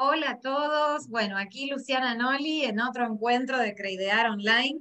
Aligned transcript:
Hola 0.00 0.30
a 0.30 0.38
todos. 0.38 1.08
Bueno, 1.08 1.36
aquí 1.36 1.68
Luciana 1.68 2.14
Noli 2.14 2.64
en 2.64 2.78
otro 2.78 3.04
encuentro 3.04 3.58
de 3.58 3.74
Creidear 3.74 4.30
Online. 4.30 4.78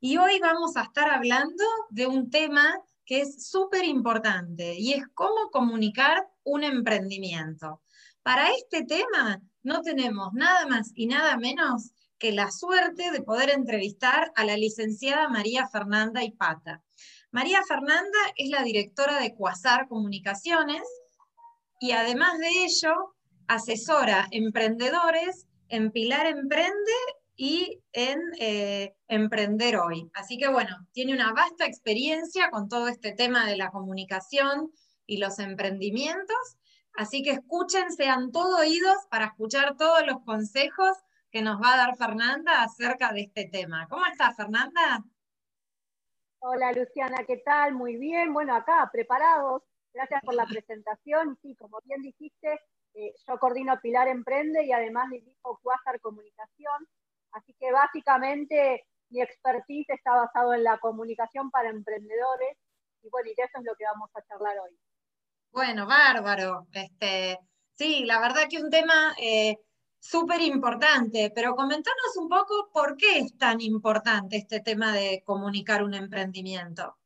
Y 0.00 0.16
hoy 0.16 0.40
vamos 0.40 0.76
a 0.76 0.82
estar 0.82 1.08
hablando 1.08 1.62
de 1.90 2.08
un 2.08 2.28
tema 2.28 2.76
que 3.06 3.20
es 3.20 3.48
súper 3.48 3.84
importante 3.84 4.74
y 4.74 4.94
es 4.94 5.04
cómo 5.14 5.50
comunicar 5.52 6.26
un 6.42 6.64
emprendimiento. 6.64 7.82
Para 8.24 8.48
este 8.50 8.82
tema 8.82 9.40
no 9.62 9.80
tenemos 9.82 10.32
nada 10.32 10.66
más 10.66 10.90
y 10.92 11.06
nada 11.06 11.36
menos 11.36 11.92
que 12.18 12.32
la 12.32 12.50
suerte 12.50 13.12
de 13.12 13.22
poder 13.22 13.50
entrevistar 13.50 14.32
a 14.34 14.44
la 14.44 14.56
licenciada 14.56 15.28
María 15.28 15.68
Fernanda 15.68 16.24
Ipata. 16.24 16.82
María 17.30 17.62
Fernanda 17.62 18.18
es 18.34 18.50
la 18.50 18.64
directora 18.64 19.20
de 19.20 19.36
Cuasar 19.36 19.86
Comunicaciones 19.86 20.82
y 21.78 21.92
además 21.92 22.40
de 22.40 22.48
ello 22.64 23.14
asesora 23.48 24.28
emprendedores 24.30 25.46
en 25.68 25.90
Pilar 25.90 26.26
Emprende 26.26 26.92
y 27.34 27.82
en 27.92 28.20
eh, 28.38 28.94
Emprender 29.08 29.76
Hoy. 29.76 30.10
Así 30.14 30.38
que 30.38 30.48
bueno, 30.48 30.86
tiene 30.92 31.14
una 31.14 31.32
vasta 31.32 31.66
experiencia 31.66 32.50
con 32.50 32.68
todo 32.68 32.88
este 32.88 33.12
tema 33.12 33.46
de 33.46 33.56
la 33.56 33.70
comunicación 33.70 34.70
y 35.06 35.18
los 35.18 35.38
emprendimientos. 35.38 36.58
Así 36.94 37.22
que 37.22 37.30
escuchen, 37.30 37.92
sean 37.92 38.32
todo 38.32 38.58
oídos 38.58 38.96
para 39.10 39.26
escuchar 39.26 39.76
todos 39.76 40.06
los 40.06 40.22
consejos 40.24 40.96
que 41.30 41.42
nos 41.42 41.60
va 41.60 41.74
a 41.74 41.76
dar 41.76 41.96
Fernanda 41.96 42.62
acerca 42.62 43.12
de 43.12 43.22
este 43.22 43.48
tema. 43.48 43.86
¿Cómo 43.88 44.04
estás, 44.06 44.36
Fernanda? 44.36 45.04
Hola, 46.40 46.72
Luciana, 46.72 47.24
¿qué 47.26 47.36
tal? 47.38 47.74
Muy 47.74 47.96
bien. 47.96 48.32
Bueno, 48.32 48.54
acá, 48.54 48.88
preparados. 48.92 49.62
Gracias 49.92 50.22
por 50.22 50.34
la 50.34 50.46
presentación. 50.46 51.38
Sí, 51.42 51.54
como 51.56 51.78
bien 51.84 52.02
dijiste, 52.02 52.60
eh, 52.98 53.14
yo 53.28 53.38
coordino 53.38 53.78
Pilar 53.80 54.08
Emprende 54.08 54.64
y 54.64 54.72
además 54.72 55.08
dirijo 55.10 55.60
Quasar 55.62 56.00
Comunicación. 56.00 56.88
Así 57.30 57.54
que 57.60 57.70
básicamente 57.70 58.86
mi 59.10 59.22
expertise 59.22 59.90
está 59.90 60.16
basado 60.16 60.52
en 60.52 60.64
la 60.64 60.78
comunicación 60.78 61.48
para 61.50 61.70
emprendedores 61.70 62.56
y 63.02 63.08
bueno, 63.10 63.30
y 63.30 63.34
de 63.36 63.44
eso 63.44 63.58
es 63.58 63.64
lo 63.64 63.76
que 63.76 63.84
vamos 63.84 64.10
a 64.14 64.22
charlar 64.22 64.58
hoy. 64.58 64.76
Bueno, 65.52 65.86
bárbaro. 65.86 66.66
Este, 66.72 67.38
sí, 67.74 68.04
la 68.04 68.20
verdad 68.20 68.48
que 68.50 68.60
un 68.60 68.68
tema 68.68 69.14
eh, 69.22 69.56
súper 70.00 70.40
importante, 70.42 71.30
pero 71.32 71.54
comentanos 71.54 72.16
un 72.16 72.28
poco 72.28 72.68
por 72.72 72.96
qué 72.96 73.20
es 73.20 73.38
tan 73.38 73.60
importante 73.60 74.38
este 74.38 74.58
tema 74.60 74.92
de 74.92 75.22
comunicar 75.24 75.84
un 75.84 75.94
emprendimiento. 75.94 76.96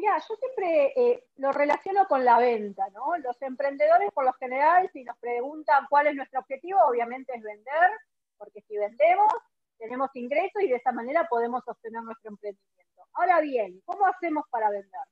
Mira, 0.00 0.16
yo 0.16 0.34
siempre 0.36 0.94
eh, 0.96 1.24
lo 1.36 1.52
relaciono 1.52 2.06
con 2.06 2.24
la 2.24 2.38
venta, 2.38 2.88
¿no? 2.88 3.18
Los 3.18 3.36
emprendedores, 3.42 4.10
por 4.14 4.24
lo 4.24 4.32
general, 4.32 4.88
si 4.94 5.04
nos 5.04 5.18
preguntan 5.18 5.84
cuál 5.90 6.06
es 6.06 6.14
nuestro 6.16 6.40
objetivo, 6.40 6.80
obviamente 6.88 7.34
es 7.36 7.42
vender, 7.42 7.90
porque 8.38 8.62
si 8.62 8.78
vendemos, 8.78 9.28
tenemos 9.76 10.08
ingresos 10.14 10.62
y 10.62 10.68
de 10.68 10.76
esa 10.76 10.92
manera 10.92 11.28
podemos 11.28 11.62
sostener 11.66 12.02
nuestro 12.02 12.30
emprendimiento. 12.30 13.02
Ahora 13.12 13.42
bien, 13.42 13.82
¿cómo 13.84 14.06
hacemos 14.06 14.44
para 14.48 14.70
vender? 14.70 15.02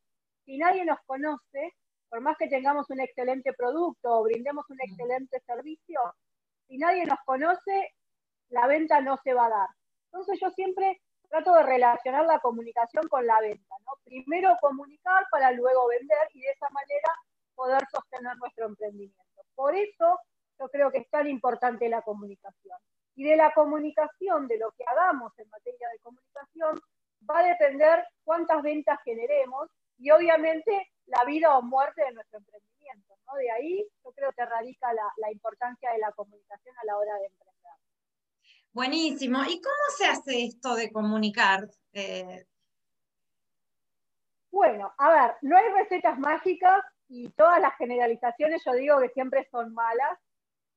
Si 0.46 0.56
nadie 0.56 0.86
nos 0.86 1.00
conoce, 1.04 1.74
por 2.08 2.22
más 2.22 2.38
que 2.38 2.48
tengamos 2.48 2.88
un 2.88 3.00
excelente 3.00 3.52
producto 3.52 4.10
o 4.10 4.22
brindemos 4.22 4.64
un 4.70 4.80
excelente 4.80 5.38
servicio, 5.44 6.00
si 6.66 6.78
nadie 6.78 7.04
nos 7.04 7.18
conoce, 7.26 7.92
la 8.48 8.66
venta 8.66 9.02
no 9.02 9.18
se 9.18 9.34
va 9.34 9.48
a 9.48 9.50
dar. 9.50 9.68
Entonces 10.06 10.38
yo 10.40 10.48
siempre 10.52 11.02
trato 11.28 11.54
de 11.54 11.62
relacionar 11.62 12.26
la 12.26 12.40
comunicación 12.40 13.08
con 13.08 13.26
la 13.26 13.40
venta, 13.40 13.74
¿no? 13.86 13.92
Primero 14.04 14.56
comunicar 14.60 15.26
para 15.30 15.52
luego 15.52 15.88
vender 15.88 16.28
y 16.34 16.40
de 16.40 16.50
esa 16.50 16.68
manera 16.70 17.14
poder 17.54 17.82
sostener 17.90 18.36
nuestro 18.36 18.66
emprendimiento. 18.66 19.42
Por 19.54 19.74
eso 19.74 20.20
yo 20.58 20.68
creo 20.68 20.90
que 20.90 20.98
es 20.98 21.10
tan 21.10 21.28
importante 21.28 21.88
la 21.88 22.02
comunicación. 22.02 22.78
Y 23.14 23.24
de 23.24 23.36
la 23.36 23.52
comunicación, 23.52 24.46
de 24.46 24.58
lo 24.58 24.70
que 24.72 24.84
hagamos 24.86 25.36
en 25.38 25.48
materia 25.50 25.88
de 25.92 25.98
comunicación, 25.98 26.80
va 27.28 27.40
a 27.40 27.48
depender 27.48 28.06
cuántas 28.24 28.62
ventas 28.62 28.98
generemos 29.04 29.68
y 29.98 30.10
obviamente 30.10 30.88
la 31.06 31.24
vida 31.24 31.56
o 31.58 31.62
muerte 31.62 32.04
de 32.04 32.12
nuestro 32.12 32.38
emprendimiento. 32.38 33.14
De 33.36 33.50
ahí 33.50 33.86
yo 34.04 34.12
creo 34.12 34.32
que 34.32 34.44
radica 34.44 34.92
la, 34.92 35.12
la 35.16 35.30
importancia 35.32 35.90
de 35.92 35.98
la 35.98 36.12
comunicación 36.12 36.74
a 36.78 36.84
la 36.86 36.96
hora 36.96 37.14
de 37.16 37.26
emprender. 37.26 37.47
Buenísimo. 38.72 39.38
¿Y 39.44 39.60
cómo 39.60 39.84
se 39.96 40.06
hace 40.06 40.44
esto 40.44 40.74
de 40.74 40.92
comunicar? 40.92 41.68
Eh, 41.92 42.46
bueno, 44.50 44.92
a 44.98 45.10
ver, 45.10 45.36
no 45.42 45.56
hay 45.56 45.68
recetas 45.70 46.18
mágicas 46.18 46.82
y 47.08 47.28
todas 47.30 47.60
las 47.60 47.74
generalizaciones 47.76 48.62
yo 48.64 48.72
digo 48.72 49.00
que 49.00 49.08
siempre 49.10 49.48
son 49.50 49.72
malas, 49.74 50.18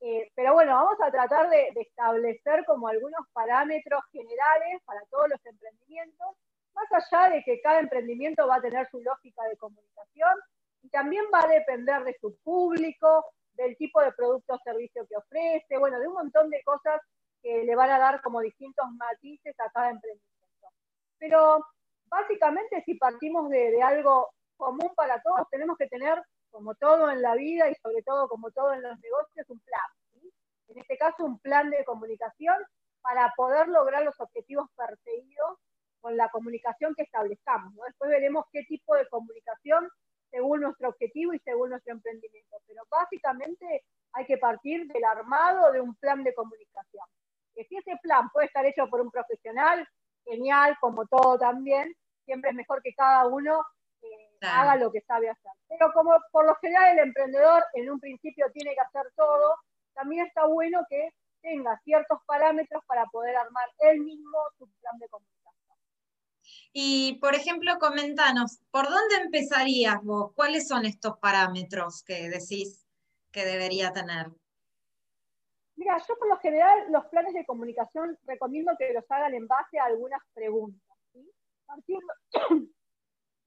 eh, 0.02 0.32
pero 0.36 0.54
bueno, 0.54 0.74
vamos 0.74 1.00
a 1.02 1.12
tratar 1.12 1.50
de, 1.50 1.70
establecer 1.76 2.66
como 2.66 2.88
algunos 2.88 3.28
parámetros 3.34 4.02
generales 4.12 4.82
para 4.86 5.02
todos 5.10 5.30
los 5.30 5.46
emprendimientos, 5.46 6.28
más 6.74 6.88
allá 6.92 7.30
de 7.30 7.44
que 7.44 7.62
cada 7.62 7.80
emprendimiento 7.80 8.48
va 8.48 8.56
a 8.56 8.62
tener 8.62 8.88
su 8.90 9.00
lógica 9.02 9.44
de 9.44 9.58
comunicación 9.58 10.34
y 10.82 10.90
también 10.90 11.26
va 11.34 11.42
a 11.44 11.48
depender 11.48 12.04
de 12.04 12.18
su 12.20 12.36
público, 12.44 13.26
del 13.54 13.78
tipo 13.78 14.02
de 14.02 14.12
producto 14.14 14.56
o 14.56 14.60
servicio 14.64 15.06
que 15.08 15.18
ofrece, 15.18 15.78
bueno, 15.78 16.00
de 16.00 16.08
un 16.08 16.14
montón 16.14 16.50
de 16.50 16.64
cosas 16.64 17.00
que 17.42 17.64
le 17.64 17.76
van 17.76 17.90
a 17.90 18.00
dar 18.00 18.22
como 18.22 18.42
distintos 18.42 18.86
matices 18.92 19.60
a 19.60 19.70
cada 19.72 19.90
emprendimiento. 19.92 20.68
Pero 21.18 21.66
básicamente 22.06 22.84
si 22.86 22.96
partimos 22.96 23.50
de, 23.50 23.82
algo 23.82 24.30
común 24.58 24.92
para 24.96 25.22
todos, 25.22 25.48
tenemos 25.50 25.78
que 25.78 25.88
tener, 25.88 26.22
como 26.52 26.76
todo 26.76 27.10
en 27.10 27.22
la 27.22 27.36
vida 27.36 27.70
y 27.70 27.76
sobre 27.76 28.04
todo 28.04 28.28
como 28.28 28.52
todo 28.52 28.74
en 28.74 28.84
los 28.84 29.00
negocios, 29.00 29.50
un 29.50 29.60
plan. 29.60 29.82
En 30.68 30.78
este 30.78 30.98
caso, 30.98 31.26
un 31.26 31.40
plan 31.40 31.70
de 31.70 31.84
comunicación 31.84 32.56
para 33.02 33.34
poder 33.36 33.68
lograr 33.68 34.04
los 34.04 34.20
objetivos 34.20 34.70
perseguidos 34.76 35.58
con 36.00 36.16
la 36.16 36.30
comunicación 36.30 36.94
que 36.96 37.04
establezcamos. 37.04 37.74
Después 37.88 38.10
veremos 38.10 38.46
qué 38.52 38.64
tipo 38.64 38.96
de 38.96 39.08
comunicación 39.10 39.90
según 40.30 40.62
nuestro 40.62 40.90
objetivo 40.90 41.34
y 41.34 41.40
según 41.40 41.72
nuestro 41.72 41.94
emprendimiento. 41.94 42.58
Pero 42.68 42.84
básicamente 42.90 43.84
hay 44.14 44.26
que 44.26 44.38
partir 44.38 44.88
del 44.88 45.04
armado 45.04 45.72
de 45.72 45.82
un 45.82 45.96
plan 45.96 46.24
de 46.24 46.34
comunicación 46.34 47.06
que 47.56 47.66
si 47.66 47.78
ese 47.78 47.98
plan 48.02 48.30
puede 48.32 48.48
estar 48.48 48.66
hecho 48.66 48.88
por 48.88 49.02
un 49.02 49.12
profesional, 49.12 49.88
genial, 50.26 50.78
como 50.80 51.06
todo 51.08 51.38
también, 51.38 51.94
siempre 52.26 52.52
es 52.52 52.56
mejor 52.56 52.82
que 52.82 52.94
cada 52.94 53.28
uno 53.28 53.66
eh, 54.02 54.38
haga 54.42 54.76
lo 54.76 54.92
que 54.92 55.02
sabe 55.02 55.30
hacer. 55.30 55.52
Pero 55.68 55.92
como 55.94 56.14
por 56.32 56.46
lo 56.46 56.56
general 56.56 56.98
el 56.98 57.08
emprendedor 57.08 57.64
en 57.74 57.90
un 57.90 58.00
principio 58.00 58.48
tiene 58.54 58.74
que 58.74 58.82
hacer 58.82 59.12
todo, 59.16 59.56
también 59.94 60.26
está 60.26 60.46
bueno 60.46 60.80
que 60.90 61.10
tenga 61.42 61.80
ciertos 61.84 62.20
parámetros 62.26 62.84
para 62.86 63.06
poder 63.06 63.36
armar 63.36 63.68
él 63.80 64.00
mismo 64.02 64.38
su 64.58 64.70
plan 64.80 64.98
de 65.00 65.10
comunicación. 65.10 65.42
Y, 66.74 67.18
por 67.20 67.36
ejemplo, 67.36 67.78
comentanos, 67.80 68.60
¿por 68.72 68.86
dónde 68.90 69.16
empezarías 69.24 70.02
vos? 70.04 70.32
¿Cuáles 70.36 70.68
son 70.68 70.86
estos 70.86 71.18
parámetros 71.18 72.04
que 72.04 72.30
decís 72.30 72.86
que 73.32 73.46
debería 73.46 73.92
tener? 73.92 74.28
Mira, 75.82 75.98
yo 76.08 76.16
por 76.16 76.28
lo 76.28 76.38
general 76.38 76.92
los 76.92 77.08
planes 77.08 77.34
de 77.34 77.44
comunicación 77.44 78.16
recomiendo 78.28 78.72
que 78.78 78.94
los 78.94 79.04
hagan 79.10 79.34
en 79.34 79.48
base 79.48 79.80
a 79.80 79.86
algunas 79.86 80.22
preguntas. 80.32 80.96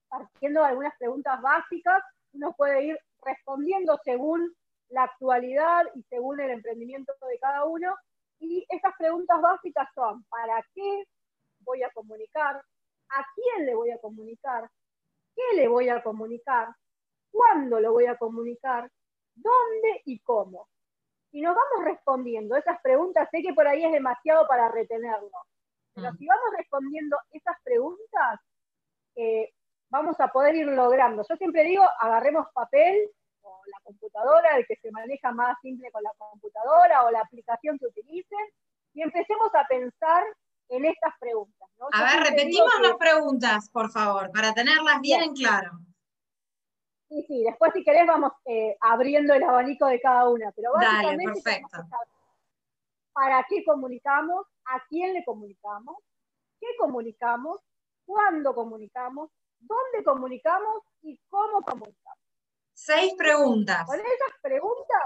Partiendo, 0.09 0.59
de 0.59 0.67
algunas 0.67 0.93
preguntas 0.99 1.41
básicas, 1.41 2.03
uno 2.33 2.53
puede 2.57 2.87
ir 2.87 2.99
respondiendo 3.23 3.97
según 4.03 4.53
la 4.89 5.03
actualidad 5.03 5.85
y 5.95 6.03
según 6.09 6.41
el 6.41 6.49
emprendimiento 6.49 7.13
de 7.25 7.39
cada 7.39 7.63
uno. 7.63 7.95
Y 8.39 8.65
esas 8.67 8.93
preguntas 8.97 9.41
básicas 9.41 9.87
son, 9.95 10.25
¿para 10.25 10.61
qué 10.73 11.05
voy 11.59 11.83
a 11.83 11.91
comunicar? 11.91 12.61
¿A 13.11 13.25
quién 13.33 13.65
le 13.65 13.75
voy 13.75 13.91
a 13.91 13.99
comunicar? 13.99 14.69
¿Qué 15.33 15.55
le 15.55 15.69
voy 15.69 15.87
a 15.87 16.03
comunicar? 16.03 16.67
¿Cuándo 17.31 17.79
lo 17.79 17.93
voy 17.93 18.07
a 18.07 18.17
comunicar? 18.17 18.91
¿Dónde 19.35 20.01
y 20.03 20.19
cómo? 20.19 20.67
Si 21.35 21.41
nos 21.41 21.53
vamos 21.53 21.83
respondiendo 21.83 22.55
esas 22.55 22.79
preguntas, 22.81 23.27
sé 23.29 23.41
que 23.41 23.53
por 23.53 23.67
ahí 23.67 23.83
es 23.83 23.91
demasiado 23.91 24.47
para 24.47 24.69
retenerlo, 24.69 25.37
pero 25.93 26.13
mm. 26.13 26.17
si 26.17 26.25
vamos 26.25 26.45
respondiendo 26.57 27.17
esas 27.29 27.57
preguntas, 27.61 28.39
eh, 29.17 29.51
vamos 29.89 30.17
a 30.21 30.29
poder 30.29 30.55
ir 30.55 30.67
logrando. 30.67 31.25
Yo 31.27 31.35
siempre 31.35 31.65
digo, 31.65 31.83
agarremos 31.99 32.47
papel 32.53 33.11
o 33.41 33.61
la 33.65 33.77
computadora, 33.83 34.55
el 34.55 34.65
que 34.65 34.77
se 34.77 34.89
maneja 34.91 35.33
más 35.33 35.57
simple 35.61 35.91
con 35.91 36.03
la 36.03 36.11
computadora 36.17 37.03
o 37.03 37.11
la 37.11 37.19
aplicación 37.19 37.77
que 37.79 37.87
utilicen, 37.87 38.47
y 38.93 39.01
empecemos 39.01 39.53
a 39.55 39.67
pensar 39.67 40.23
en 40.69 40.85
estas 40.85 41.15
preguntas. 41.19 41.67
A 41.91 42.03
ver, 42.15 42.29
repetimos 42.29 42.79
las 42.81 42.95
preguntas, 42.95 43.69
por 43.71 43.91
favor, 43.91 44.31
para 44.31 44.53
tenerlas 44.53 45.01
bien 45.01 45.21
en 45.21 45.33
claro. 45.33 45.71
Sí, 47.09 47.23
sí, 47.27 47.43
después 47.43 47.71
si 47.73 47.83
querés 47.83 48.07
vamos 48.07 48.31
eh, 48.45 48.75
abriendo 48.81 49.33
el 49.33 49.43
abanico 49.43 49.85
de 49.85 50.01
cada 50.01 50.27
una, 50.29 50.51
pero 50.51 50.73
básicamente 50.73 51.41
para 53.13 53.45
qué 53.47 53.63
comunicamos, 53.63 54.45
a 54.65 54.83
quién 54.89 55.13
le 55.13 55.23
comunicamos, 55.23 55.97
qué 56.59 56.67
comunicamos, 56.77 57.61
cuándo 58.05 58.53
comunicamos, 58.53 59.29
dónde 59.59 60.03
comunicamos 60.03 60.83
y 61.01 61.17
cómo 61.29 61.61
comunicamos. 61.61 62.19
Seis 62.73 63.13
preguntas. 63.15 63.85
Con 63.85 63.99
esas 63.99 64.39
preguntas 64.41 65.01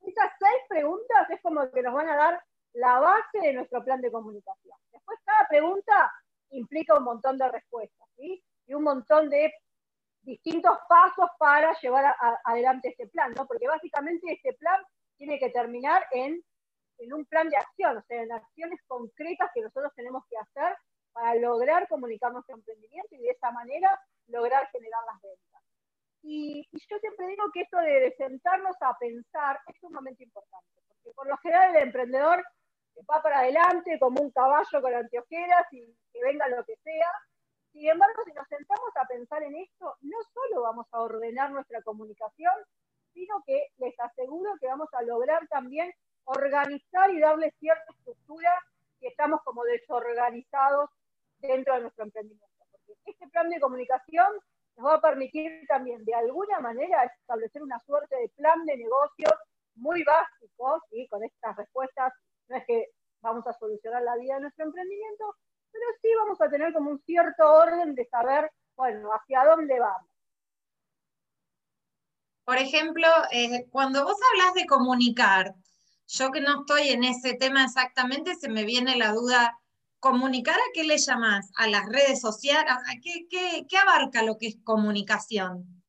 Esas 0.00 0.32
seis 0.38 0.62
preguntas 0.68 1.28
es 1.30 1.42
como 1.42 1.70
que 1.70 1.82
nos 1.82 1.92
van 1.92 2.08
a 2.08 2.16
dar 2.16 2.44
la 2.72 2.98
base 2.98 3.40
de 3.40 3.52
nuestro 3.52 3.84
plan 3.84 4.00
de 4.00 4.10
comunicación. 4.10 4.76
Después 4.90 5.18
cada 5.24 5.46
pregunta 5.48 6.12
implica 6.50 6.96
un 6.96 7.04
montón 7.04 7.36
de 7.36 7.48
respuestas, 7.48 8.08
¿sí? 8.16 8.42
Y 8.66 8.74
un 8.74 8.84
montón 8.84 9.28
de 9.28 9.52
distintos 10.24 10.78
pasos 10.88 11.28
para 11.38 11.72
llevar 11.80 12.16
adelante 12.44 12.88
este 12.88 13.06
plan, 13.08 13.32
¿no? 13.36 13.46
Porque 13.46 13.68
básicamente 13.68 14.32
este 14.32 14.54
plan 14.54 14.80
tiene 15.16 15.38
que 15.38 15.50
terminar 15.50 16.04
en, 16.10 16.42
en 16.98 17.12
un 17.12 17.24
plan 17.26 17.48
de 17.48 17.56
acción, 17.56 17.96
o 17.96 18.02
sea, 18.02 18.22
en 18.22 18.32
acciones 18.32 18.80
concretas 18.86 19.50
que 19.54 19.62
nosotros 19.62 19.92
tenemos 19.94 20.24
que 20.28 20.36
hacer 20.36 20.76
para 21.12 21.34
lograr 21.36 21.88
comunicar 21.88 22.32
nuestro 22.32 22.56
emprendimiento 22.56 23.14
y 23.14 23.18
de 23.18 23.30
esa 23.30 23.50
manera 23.52 24.00
lograr 24.26 24.68
generar 24.70 25.00
las 25.06 25.22
ventas. 25.22 25.62
Y, 26.22 26.66
yo 26.72 26.98
siempre 26.98 27.26
digo 27.28 27.44
que 27.52 27.60
esto 27.60 27.78
de, 27.78 28.14
sentarnos 28.16 28.76
a 28.80 28.96
pensar 28.98 29.60
es 29.68 29.76
sumamente 29.80 30.24
importante, 30.24 30.80
porque 30.88 31.12
por 31.14 31.28
lo 31.28 31.36
general 31.38 31.76
el 31.76 31.82
emprendedor 31.82 32.42
va 33.10 33.22
para 33.22 33.40
adelante 33.40 33.98
como 34.00 34.22
un 34.22 34.30
caballo 34.30 34.80
con 34.80 34.94
anteojeras 34.94 35.66
y 35.72 35.84
que 36.12 36.22
venga 36.22 36.48
lo 36.48 36.64
que 36.64 36.76
sea. 36.76 37.10
Sin 37.74 37.88
embargo, 37.90 38.22
si 38.24 38.32
nos 38.32 38.46
sentamos 38.46 38.90
a 38.94 39.04
pensar 39.04 39.42
en 39.42 39.56
esto, 39.56 39.96
no 40.02 40.16
solo 40.32 40.62
vamos 40.62 40.86
a 40.92 41.00
ordenar 41.00 41.50
nuestra 41.50 41.82
comunicación, 41.82 42.54
sino 43.12 43.42
que 43.44 43.66
les 43.78 43.98
aseguro 43.98 44.52
que 44.60 44.68
vamos 44.68 44.88
a 44.92 45.02
lograr 45.02 45.48
también 45.48 45.92
organizar 46.22 47.10
y 47.10 47.18
darle 47.18 47.52
cierta 47.58 47.92
estructura 47.98 48.56
que 49.00 49.08
estamos 49.08 49.42
como 49.42 49.64
desorganizados 49.64 50.88
dentro 51.38 51.74
de 51.74 51.80
nuestro 51.80 52.04
emprendimiento. 52.04 52.46
Porque 52.86 53.10
este 53.10 53.26
plan 53.26 53.50
de 53.50 53.58
comunicación 53.58 54.28
nos 54.76 54.86
va 54.86 54.94
a 54.94 55.00
permitir 55.00 55.66
también, 55.66 56.04
de 56.04 56.14
alguna 56.14 56.60
manera, 56.60 57.02
establecer 57.02 57.60
una 57.60 57.80
suerte 57.80 58.14
de 58.14 58.28
plan 58.36 58.64
de 58.66 58.76
negocios 58.76 59.34
muy 59.74 60.04
básico, 60.04 60.80
y 60.92 61.08
con 61.08 61.24
estas 61.24 61.56
respuestas 61.56 62.12
no 62.46 62.56
es 62.56 62.64
que 62.66 62.86
vamos 63.20 63.44
a 63.48 63.52
solucionar 63.52 64.02
la 64.04 64.14
vida 64.14 64.36
de 64.36 64.42
nuestro 64.42 64.64
emprendimiento, 64.64 65.34
pero 65.74 65.86
sí 66.00 66.08
vamos 66.16 66.40
a 66.40 66.48
tener 66.48 66.72
como 66.72 66.90
un 66.90 67.02
cierto 67.04 67.52
orden 67.52 67.96
de 67.96 68.06
saber, 68.06 68.50
bueno, 68.76 69.10
hacia 69.10 69.44
dónde 69.44 69.80
vamos. 69.80 70.08
Por 72.44 72.58
ejemplo, 72.58 73.08
eh, 73.32 73.66
cuando 73.70 74.04
vos 74.04 74.16
hablas 74.30 74.54
de 74.54 74.66
comunicar, 74.66 75.54
yo 76.06 76.30
que 76.30 76.40
no 76.40 76.60
estoy 76.60 76.90
en 76.90 77.02
ese 77.02 77.34
tema 77.34 77.64
exactamente, 77.64 78.36
se 78.36 78.48
me 78.48 78.64
viene 78.64 78.96
la 78.96 79.12
duda, 79.12 79.58
¿comunicar 79.98 80.54
a 80.54 80.72
qué 80.72 80.84
le 80.84 80.98
llamas? 80.98 81.50
¿A 81.56 81.66
las 81.66 81.86
redes 81.86 82.20
sociales? 82.20 82.70
¿A 82.70 83.00
qué, 83.02 83.26
qué, 83.28 83.76
abarca 83.78 84.22
lo 84.22 84.38
que 84.38 84.48
es 84.48 84.58
comunicación? 84.62 85.82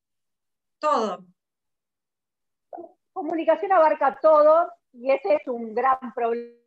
Todo. 0.80 1.26
Comunicación 3.14 3.72
abarca 3.72 4.18
todo 4.20 4.72
y 4.94 5.12
ese 5.12 5.36
es 5.36 5.48
un 5.48 5.76
gran 5.76 6.14
problema, 6.16 6.65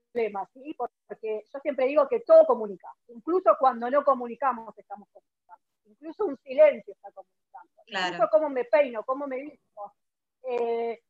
¿sí? 0.53 0.75
Porque 0.77 1.45
yo 1.53 1.61
siempre 1.61 1.87
digo 1.87 2.09
que 2.09 2.21
todo 2.21 2.45
comunica, 2.47 2.89
incluso 3.09 3.57
cuando 3.59 3.91
no 3.91 4.05
comunicamos 4.05 4.77
estamos 4.77 5.09
comunicando, 5.13 5.65
incluso 5.85 6.25
un 6.27 6.37
silencio 6.39 6.95
está 6.95 7.11
comunicando, 7.13 7.83
incluso 7.87 8.29
cómo 8.31 8.49
me 8.51 8.65
peino, 8.65 9.05
cómo 9.05 9.27
me 9.27 9.41
visto, 9.43 9.95
eh, 10.43 11.01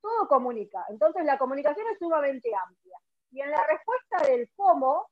todo 0.00 0.28
comunica. 0.28 0.84
Entonces 0.88 1.24
la 1.24 1.38
comunicación 1.38 1.86
es 1.92 1.98
sumamente 1.98 2.50
amplia. 2.54 2.98
Y 3.30 3.40
en 3.40 3.50
la 3.50 3.66
respuesta 3.66 4.28
del 4.28 4.48
cómo, 4.54 5.08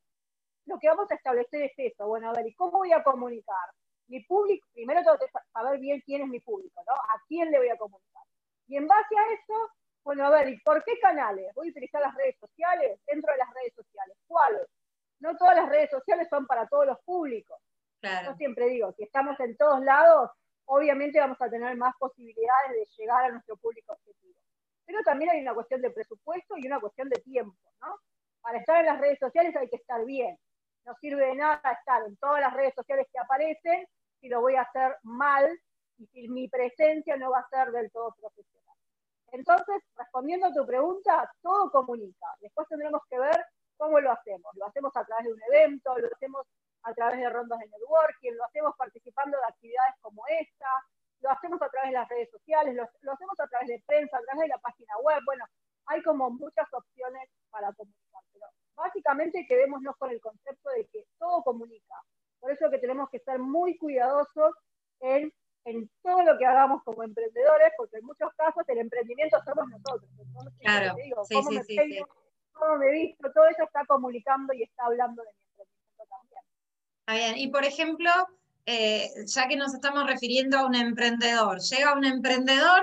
lo 0.66 0.78
que 0.78 0.88
vamos 0.88 1.10
a 1.10 1.14
establecer 1.14 1.62
es 1.62 1.72
eso. 1.76 2.06
Bueno, 2.06 2.30
a 2.30 2.32
ver, 2.32 2.46
¿y 2.46 2.54
cómo 2.54 2.78
voy 2.78 2.92
a 2.92 3.02
comunicar? 3.02 3.70
Mi 4.08 4.22
público, 4.24 4.66
primero 4.72 5.02
tengo 5.02 5.18
que 5.18 5.26
saber 5.52 5.80
bien 5.80 6.02
quién 6.04 6.22
es 6.22 6.28
mi 6.28 6.40
público, 6.40 6.82
¿no? 6.86 6.94
¿A 6.94 7.22
quién 7.26 7.50
le 7.50 7.58
voy 7.58 7.68
a 7.70 7.76
comunicar? 7.76 8.22
Y 8.68 8.76
en 8.76 8.86
base 8.86 9.16
a 9.18 9.32
eso, 9.32 9.70
bueno, 10.04 10.26
a 10.26 10.30
ver, 10.30 10.48
¿y 10.48 10.60
por 10.60 10.82
qué 10.84 10.98
canales? 11.00 11.52
¿Voy 11.54 11.68
a 11.68 11.70
utilizar 11.70 12.00
las 12.00 12.14
redes 12.14 12.36
sociales? 12.38 13.00
Dentro 13.06 13.32
de 13.32 13.38
las 13.38 13.54
redes 13.54 13.74
sociales, 13.74 14.16
¿cuáles? 14.26 14.66
No 15.20 15.36
todas 15.36 15.56
las 15.56 15.68
redes 15.68 15.90
sociales 15.90 16.28
son 16.28 16.46
para 16.46 16.66
todos 16.66 16.86
los 16.86 16.98
públicos. 17.00 17.58
Yo 18.02 18.34
siempre 18.34 18.68
digo, 18.68 18.92
si 18.92 19.04
estamos 19.04 19.38
en 19.38 19.56
todos 19.56 19.80
lados, 19.80 20.30
obviamente 20.64 21.20
vamos 21.20 21.40
a 21.40 21.48
tener 21.48 21.76
más 21.76 21.94
posibilidades 21.98 22.72
de 22.72 22.86
llegar 22.96 23.24
a 23.26 23.28
nuestro 23.30 23.56
público 23.56 23.92
objetivo. 23.92 24.34
Pero 24.84 25.02
también 25.04 25.30
hay 25.30 25.40
una 25.40 25.54
cuestión 25.54 25.80
de 25.80 25.90
presupuesto 25.90 26.56
y 26.56 26.66
una 26.66 26.80
cuestión 26.80 27.08
de 27.08 27.20
tiempo, 27.20 27.56
¿no? 27.80 27.96
Para 28.40 28.58
estar 28.58 28.80
en 28.80 28.86
las 28.86 29.00
redes 29.00 29.20
sociales 29.20 29.54
hay 29.54 29.68
que 29.68 29.76
estar 29.76 30.04
bien. 30.04 30.36
No 30.84 30.96
sirve 31.00 31.26
de 31.26 31.36
nada 31.36 31.60
estar 31.78 32.02
en 32.04 32.16
todas 32.16 32.40
las 32.40 32.52
redes 32.52 32.74
sociales 32.74 33.06
que 33.12 33.20
aparecen 33.20 33.86
si 34.20 34.28
lo 34.28 34.40
voy 34.40 34.56
a 34.56 34.62
hacer 34.62 34.96
mal 35.04 35.48
y 35.98 36.06
si 36.08 36.28
mi 36.28 36.48
presencia 36.48 37.16
no 37.16 37.30
va 37.30 37.38
a 37.38 37.48
ser 37.48 37.70
del 37.70 37.90
todo 37.92 38.16
profesional. 38.20 38.61
Entonces, 39.32 39.82
respondiendo 39.96 40.46
a 40.46 40.52
tu 40.52 40.66
pregunta, 40.66 41.30
todo 41.42 41.70
comunica. 41.70 42.26
Después 42.40 42.68
tendremos 42.68 43.02
que 43.08 43.18
ver 43.18 43.44
cómo 43.76 43.98
lo 43.98 44.12
hacemos. 44.12 44.54
Lo 44.56 44.66
hacemos 44.66 44.96
a 44.96 45.04
través 45.04 45.26
de 45.26 45.32
un 45.32 45.42
evento, 45.42 45.98
lo 45.98 46.06
hacemos 46.06 46.46
a 46.84 46.94
través 46.94 47.18
de 47.18 47.30
rondas 47.30 47.58
de 47.58 47.68
networking, 47.68 48.32
lo 48.32 48.44
hacemos 48.44 48.76
participando 48.76 49.38
de 49.38 49.44
actividades 49.44 49.94
como 50.00 50.22
esta, 50.28 50.68
lo 51.20 51.30
hacemos 51.30 51.62
a 51.62 51.68
través 51.68 51.90
de 51.90 51.98
las 51.98 52.08
redes 52.08 52.30
sociales, 52.30 52.74
lo, 52.74 52.82
hacemos 53.12 53.40
a 53.40 53.46
través 53.46 53.68
de 53.68 53.82
prensa, 53.86 54.18
a 54.18 54.22
través 54.22 54.42
de 54.42 54.48
la 54.48 54.58
página 54.58 54.96
web. 55.02 55.20
Bueno, 55.24 55.44
hay 55.86 56.02
como 56.02 56.30
muchas 56.30 56.66
opciones 56.72 57.28
para 57.50 57.72
comunicar, 57.72 58.22
pero 58.32 58.46
básicamente 58.74 59.46
quedémonos 59.48 59.96
con 59.96 60.10
el 60.10 60.20
concepto 60.20 60.70
de 60.70 60.86
que 60.86 61.06
todo 61.18 61.42
comunica. 61.42 61.94
Por 62.40 62.50
eso 62.50 62.70
que 62.70 62.78
tenemos 62.78 63.08
que 63.08 63.20
ser 63.20 63.38
muy 63.38 63.78
cuidadosos 63.78 64.54
en, 65.00 65.32
en 65.64 65.88
todo 66.02 66.22
lo 66.22 66.38
que 66.38 66.46
hagamos 66.46 66.82
como 66.84 67.02
emprendedores, 67.02 67.72
porque 67.76 67.98
en 67.98 68.04
muchos 68.04 68.32
casos 68.36 68.64
el 68.68 68.78
emprendimiento 68.78 69.38
somos 69.44 69.68
nosotros. 69.68 70.10
claro, 70.60 70.94
sí, 70.96 71.36
sí, 71.48 71.54
me 71.54 71.64
sí, 71.64 72.00
cómo 72.52 72.76
me 72.78 72.90
visto, 72.90 73.30
todo 73.32 73.46
eso 73.46 73.64
está 73.64 73.84
comunicando 73.86 74.52
y 74.52 74.62
está 74.62 74.84
hablando 74.86 75.22
de 75.22 75.28
mi 75.32 75.44
emprendimiento 75.44 76.04
también. 76.08 76.42
Está 77.00 77.14
bien. 77.14 77.38
Y 77.38 77.50
por 77.50 77.64
ejemplo, 77.64 78.10
eh, 78.66 79.08
ya 79.26 79.48
que 79.48 79.56
nos 79.56 79.74
estamos 79.74 80.06
refiriendo 80.06 80.58
a 80.58 80.66
un 80.66 80.74
emprendedor, 80.74 81.60
llega 81.60 81.94
un 81.94 82.04
emprendedor 82.04 82.82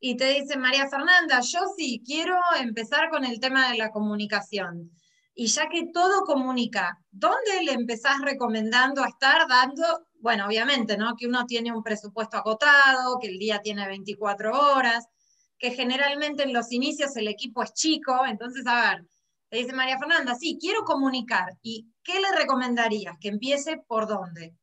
y 0.00 0.16
te 0.16 0.28
dice, 0.34 0.58
María 0.58 0.88
Fernanda, 0.88 1.40
yo 1.40 1.60
sí 1.76 2.02
quiero 2.04 2.36
empezar 2.60 3.08
con 3.08 3.24
el 3.24 3.40
tema 3.40 3.70
de 3.70 3.78
la 3.78 3.90
comunicación. 3.90 4.90
Y 5.34 5.46
ya 5.46 5.68
que 5.68 5.86
todo 5.92 6.24
comunica, 6.24 6.98
¿dónde 7.10 7.62
le 7.64 7.72
empezás 7.72 8.20
recomendando 8.20 9.02
a 9.02 9.08
estar 9.08 9.48
dando? 9.48 10.06
Bueno, 10.24 10.46
obviamente, 10.46 10.96
¿no? 10.96 11.16
Que 11.18 11.26
uno 11.26 11.44
tiene 11.44 11.70
un 11.70 11.82
presupuesto 11.82 12.38
agotado, 12.38 13.18
que 13.20 13.26
el 13.26 13.38
día 13.38 13.60
tiene 13.60 13.86
24 13.86 14.58
horas, 14.58 15.06
que 15.58 15.72
generalmente 15.72 16.44
en 16.44 16.54
los 16.54 16.72
inicios 16.72 17.14
el 17.18 17.28
equipo 17.28 17.62
es 17.62 17.74
chico, 17.74 18.24
entonces, 18.24 18.66
a 18.66 18.94
ver, 18.94 19.04
te 19.50 19.58
dice 19.58 19.74
María 19.74 19.98
Fernanda, 19.98 20.34
sí, 20.34 20.56
quiero 20.58 20.82
comunicar. 20.84 21.52
¿Y 21.60 21.92
qué 22.02 22.14
le 22.20 22.32
recomendarías? 22.38 23.18
Que 23.20 23.28
empiece 23.28 23.76
por 23.86 24.06
dónde? 24.06 24.56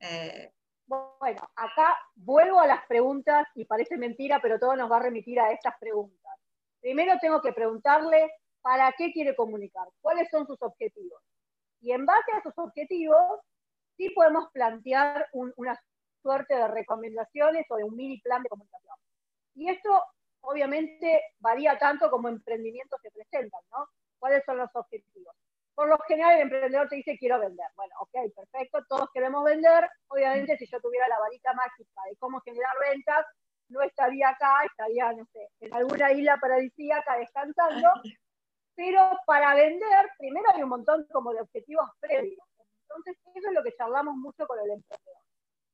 Eh, 0.00 0.52
bueno, 0.88 1.48
acá 1.54 1.96
vuelvo 2.16 2.58
a 2.58 2.66
las 2.66 2.84
preguntas 2.88 3.46
y 3.54 3.66
parece 3.66 3.96
mentira, 3.96 4.40
pero 4.42 4.58
todo 4.58 4.74
nos 4.74 4.90
va 4.90 4.96
a 4.96 5.02
remitir 5.04 5.38
a 5.38 5.52
estas 5.52 5.74
preguntas. 5.78 6.32
Primero 6.80 7.14
tengo 7.20 7.40
que 7.40 7.52
preguntarle 7.52 8.32
para 8.62 8.92
qué 8.98 9.12
quiere 9.12 9.36
comunicar, 9.36 9.86
cuáles 10.00 10.28
son 10.28 10.44
sus 10.44 10.60
objetivos. 10.60 11.22
Y 11.80 11.92
en 11.92 12.04
base 12.04 12.32
a 12.32 12.42
sus 12.42 12.54
objetivos, 12.56 13.38
sí 13.98 14.08
podemos 14.10 14.50
plantear 14.52 15.28
una 15.32 15.78
suerte 16.22 16.54
de 16.54 16.68
recomendaciones 16.68 17.66
o 17.68 17.76
de 17.76 17.84
un 17.84 17.94
mini 17.94 18.18
plan 18.20 18.42
de 18.42 18.48
comunicación. 18.48 18.96
Y 19.54 19.68
esto 19.68 20.02
obviamente 20.40 21.22
varía 21.40 21.78
tanto 21.78 22.10
como 22.10 22.28
emprendimientos 22.28 22.98
se 23.02 23.10
presentan, 23.10 23.60
¿no? 23.70 23.86
¿Cuáles 24.18 24.42
son 24.46 24.56
los 24.56 24.70
objetivos? 24.74 25.34
por 25.78 25.88
lo 25.88 25.96
general 26.08 26.34
el 26.34 26.40
emprendedor 26.40 26.88
te 26.88 26.96
dice 26.96 27.16
quiero 27.16 27.38
vender. 27.38 27.68
Bueno, 27.76 27.94
ok, 28.00 28.34
perfecto, 28.34 28.84
todos 28.88 29.08
queremos 29.14 29.44
vender. 29.44 29.88
Obviamente 30.08 30.56
si 30.58 30.66
yo 30.66 30.80
tuviera 30.80 31.06
la 31.06 31.20
varita 31.20 31.52
mágica 31.52 32.00
de 32.10 32.16
cómo 32.16 32.40
generar 32.40 32.72
ventas, 32.80 33.24
no 33.68 33.80
estaría 33.82 34.28
acá, 34.28 34.64
estaría, 34.64 35.12
no 35.12 35.24
sé, 35.32 35.48
en 35.60 35.72
alguna 35.72 36.10
isla 36.10 36.36
paradisíaca 36.40 37.16
descansando. 37.18 37.90
Pero 38.74 39.20
para 39.24 39.54
vender, 39.54 40.10
primero 40.18 40.46
hay 40.52 40.64
un 40.64 40.68
montón 40.68 41.06
como 41.12 41.32
de 41.32 41.42
objetivos 41.42 41.88
previos. 42.00 42.47
Entonces, 42.98 43.22
eso 43.34 43.48
es 43.48 43.54
lo 43.54 43.62
que 43.62 43.74
charlamos 43.76 44.16
mucho 44.16 44.46
con 44.46 44.58
el 44.58 44.70
emprendedor. 44.70 45.22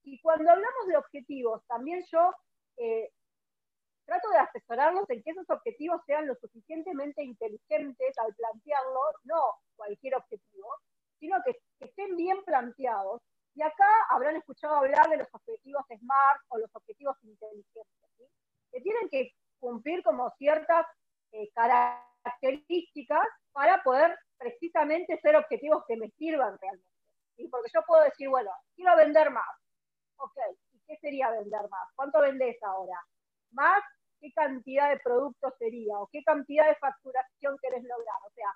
Y 0.04 0.20
cuando 0.20 0.50
hablamos 0.50 0.86
de 0.86 0.96
objetivos, 0.96 1.62
también 1.66 2.04
yo 2.12 2.32
eh, 2.76 3.10
trato 4.04 4.28
de 4.30 4.38
asesorarlos 4.38 5.08
en 5.08 5.22
que 5.22 5.30
esos 5.30 5.48
objetivos 5.48 6.00
sean 6.06 6.26
lo 6.26 6.34
suficientemente 6.36 7.22
inteligentes 7.22 8.18
al 8.18 8.34
plantearlos, 8.34 9.14
no 9.24 9.40
cualquier 9.76 10.16
objetivo, 10.16 10.68
sino 11.18 11.38
que, 11.44 11.56
estén 11.80 12.16
bien 12.16 12.42
planteados. 12.44 13.22
Y 13.54 13.62
acá 13.62 13.88
habrán 14.10 14.36
escuchado 14.36 14.76
hablar 14.76 15.08
de 15.08 15.18
los 15.18 15.28
objetivos 15.32 15.84
SMART 15.86 16.40
o 16.48 16.58
los 16.58 16.74
objetivos 16.74 17.16
inteligentes, 17.22 18.30
que 18.72 18.80
tienen 18.80 19.08
que 19.08 19.30
cumplir 19.58 20.02
como 20.02 20.30
ciertas 20.38 20.86
eh, 21.32 21.48
características 21.54 23.26
para 23.52 23.82
poder 23.82 24.18
precisamente 24.36 25.18
ser 25.20 25.36
objetivos 25.36 25.84
que 25.86 25.96
me 25.96 26.10
sirvan 26.10 26.58
realmente. 26.60 26.93
Porque 27.50 27.70
yo 27.72 27.82
puedo 27.86 28.02
decir, 28.04 28.28
bueno, 28.28 28.50
quiero 28.74 28.96
vender 28.96 29.30
más. 29.30 29.48
Ok, 30.16 30.36
¿y 30.72 30.80
qué 30.86 30.96
sería 30.98 31.30
vender 31.30 31.68
más? 31.68 31.88
¿Cuánto 31.94 32.20
vendés 32.20 32.56
ahora? 32.62 32.98
Más 33.52 33.82
qué 34.20 34.32
cantidad 34.32 34.90
de 34.90 35.00
productos 35.00 35.52
sería 35.58 35.98
o 35.98 36.08
qué 36.10 36.22
cantidad 36.24 36.68
de 36.68 36.76
facturación 36.76 37.56
querés 37.60 37.82
lograr. 37.82 38.16
O 38.26 38.30
sea, 38.34 38.48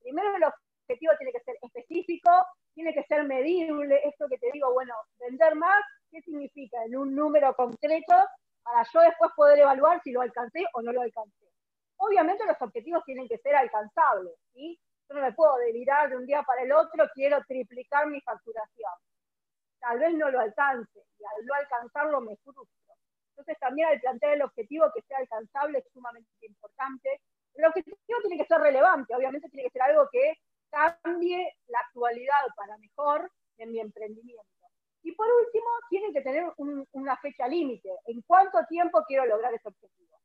primero 0.00 0.36
el 0.36 0.44
objetivo 0.44 1.12
tiene 1.18 1.32
que 1.32 1.40
ser 1.40 1.56
específico, 1.62 2.30
tiene 2.74 2.92
que 2.92 3.04
ser 3.04 3.24
medible, 3.24 4.00
esto 4.04 4.26
que 4.28 4.38
te 4.38 4.50
digo, 4.52 4.72
bueno, 4.72 4.94
vender 5.18 5.54
más, 5.54 5.82
¿qué 6.10 6.20
significa? 6.22 6.84
En 6.84 6.96
un 6.96 7.14
número 7.14 7.54
concreto 7.54 8.14
para 8.62 8.84
yo 8.92 9.00
después 9.00 9.30
poder 9.36 9.60
evaluar 9.60 10.00
si 10.02 10.12
lo 10.12 10.22
alcancé 10.22 10.64
o 10.74 10.82
no 10.82 10.92
lo 10.92 11.02
alcancé. 11.02 11.46
Obviamente 11.96 12.44
los 12.44 12.60
objetivos 12.60 13.04
tienen 13.04 13.28
que 13.28 13.38
ser 13.38 13.54
alcanzables, 13.54 14.34
¿sí? 14.52 14.78
No 15.14 15.20
me 15.20 15.32
puedo 15.32 15.56
delirar 15.58 16.10
de 16.10 16.16
un 16.16 16.26
día 16.26 16.42
para 16.42 16.62
el 16.62 16.72
otro, 16.72 17.08
quiero 17.14 17.40
triplicar 17.46 18.08
mi 18.08 18.20
facturación. 18.20 18.90
Tal 19.78 20.00
vez 20.00 20.12
no 20.14 20.28
lo 20.28 20.40
alcance 20.40 21.04
y 21.20 21.24
al 21.24 21.46
no 21.46 21.54
alcanzarlo 21.54 22.20
me 22.20 22.36
frustro. 22.38 22.66
Entonces 23.28 23.56
también 23.60 23.88
al 23.90 24.00
plantear 24.00 24.32
el 24.34 24.42
objetivo 24.42 24.90
que 24.92 25.02
sea 25.02 25.18
alcanzable 25.18 25.78
es 25.78 25.84
sumamente 25.92 26.28
importante. 26.40 27.20
El 27.54 27.64
objetivo 27.64 27.96
tiene 28.22 28.42
que 28.42 28.48
ser 28.48 28.60
relevante, 28.60 29.14
obviamente 29.14 29.48
tiene 29.50 29.68
que 29.68 29.78
ser 29.78 29.82
algo 29.82 30.08
que 30.10 30.34
cambie 30.68 31.56
la 31.68 31.78
actualidad 31.78 32.42
para 32.56 32.76
mejor 32.78 33.30
en 33.58 33.70
mi 33.70 33.78
emprendimiento. 33.78 34.42
Y 35.02 35.12
por 35.12 35.28
último, 35.30 35.68
tiene 35.90 36.12
que 36.12 36.22
tener 36.22 36.52
una 36.56 37.16
fecha 37.18 37.46
límite. 37.46 37.88
¿En 38.06 38.20
cuánto 38.22 38.58
tiempo 38.66 39.04
quiero 39.06 39.26
lograr 39.26 39.54
ese 39.54 39.68
objetivo? 39.68 40.18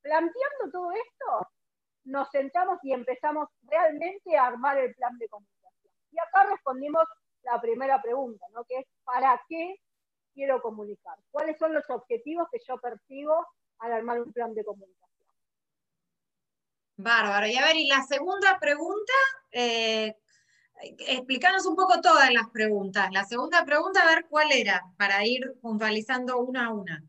Planteando 0.00 0.70
todo 0.70 0.92
esto, 0.92 1.48
nos 2.08 2.28
sentamos 2.30 2.78
y 2.82 2.92
empezamos 2.92 3.48
realmente 3.62 4.36
a 4.36 4.46
armar 4.46 4.78
el 4.78 4.94
plan 4.94 5.16
de 5.18 5.28
comunicación. 5.28 5.92
Y 6.10 6.18
acá 6.18 6.44
respondimos 6.50 7.04
la 7.42 7.60
primera 7.60 8.00
pregunta, 8.00 8.46
¿no? 8.54 8.64
que 8.64 8.78
es 8.78 8.86
¿para 9.04 9.40
qué 9.48 9.76
quiero 10.34 10.60
comunicar? 10.62 11.18
¿Cuáles 11.30 11.58
son 11.58 11.74
los 11.74 11.88
objetivos 11.90 12.48
que 12.50 12.58
yo 12.66 12.78
persigo 12.78 13.46
al 13.78 13.92
armar 13.92 14.20
un 14.20 14.32
plan 14.32 14.54
de 14.54 14.64
comunicación? 14.64 15.28
Bárbaro. 16.96 17.46
Y 17.46 17.56
a 17.56 17.66
ver, 17.66 17.76
y 17.76 17.86
la 17.86 18.02
segunda 18.02 18.58
pregunta, 18.58 19.12
eh, 19.52 20.16
explícanos 20.80 21.66
un 21.66 21.76
poco 21.76 22.00
todas 22.00 22.32
las 22.32 22.48
preguntas. 22.50 23.10
La 23.12 23.24
segunda 23.24 23.64
pregunta, 23.64 24.02
a 24.02 24.14
ver 24.14 24.26
cuál 24.28 24.50
era, 24.50 24.82
para 24.96 25.24
ir 25.24 25.58
puntualizando 25.60 26.38
una 26.38 26.66
a 26.66 26.72
una. 26.72 27.04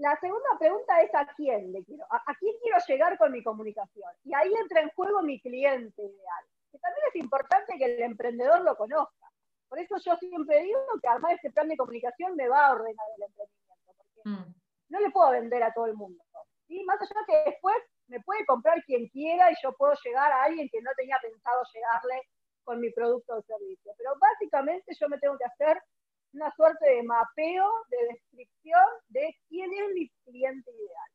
La 0.00 0.18
segunda 0.18 0.48
pregunta 0.58 0.98
es 1.02 1.14
a 1.14 1.26
quién 1.36 1.72
le 1.72 1.84
quiero, 1.84 2.06
a, 2.08 2.34
quién 2.38 2.54
quiero 2.62 2.78
llegar 2.88 3.18
con 3.18 3.32
mi 3.32 3.42
comunicación. 3.42 4.10
Y 4.24 4.32
ahí 4.32 4.50
entra 4.58 4.80
en 4.80 4.88
juego 4.96 5.20
mi 5.20 5.38
cliente 5.42 6.02
ideal, 6.02 6.44
que 6.72 6.78
también 6.78 7.06
es 7.10 7.16
importante 7.16 7.76
que 7.76 7.84
el 7.84 8.02
emprendedor 8.02 8.62
lo 8.62 8.76
conozca. 8.76 9.30
Por 9.68 9.78
eso 9.78 9.96
yo 10.02 10.16
siempre 10.16 10.62
digo 10.62 10.80
que 11.02 11.06
armar 11.06 11.34
este 11.34 11.50
plan 11.50 11.68
de 11.68 11.76
comunicación 11.76 12.34
me 12.34 12.48
va 12.48 12.68
a 12.68 12.72
ordenar 12.72 13.06
el 13.14 13.24
emprendimiento, 13.24 13.92
porque 13.94 14.20
mm. 14.24 14.54
no 14.88 15.00
le 15.00 15.10
puedo 15.10 15.32
vender 15.32 15.62
a 15.64 15.74
todo 15.74 15.84
el 15.84 15.94
mundo. 15.94 16.24
¿sí? 16.66 16.82
Más 16.84 16.98
allá 17.02 17.20
que 17.26 17.50
después 17.50 17.76
me 18.06 18.20
puede 18.20 18.46
comprar 18.46 18.82
quien 18.84 19.06
quiera 19.08 19.52
y 19.52 19.54
yo 19.62 19.74
puedo 19.74 19.92
llegar 20.02 20.32
a 20.32 20.44
alguien 20.44 20.70
que 20.72 20.80
no 20.80 20.92
tenía 20.96 21.18
pensado 21.20 21.60
llegarle 21.74 22.22
con 22.64 22.80
mi 22.80 22.90
producto 22.90 23.36
o 23.36 23.42
servicio. 23.42 23.92
Pero 23.98 24.12
básicamente 24.18 24.94
yo 24.98 25.10
me 25.10 25.18
tengo 25.18 25.36
que 25.36 25.44
hacer 25.44 25.82
una 26.32 26.54
suerte 26.54 26.88
de 26.88 27.02
mapeo, 27.02 27.70
de 27.88 28.06
descripción 28.12 28.84
de 29.08 29.36
quién 29.48 29.72
es 29.72 29.94
mi 29.94 30.08
cliente 30.24 30.70
ideal. 30.70 31.10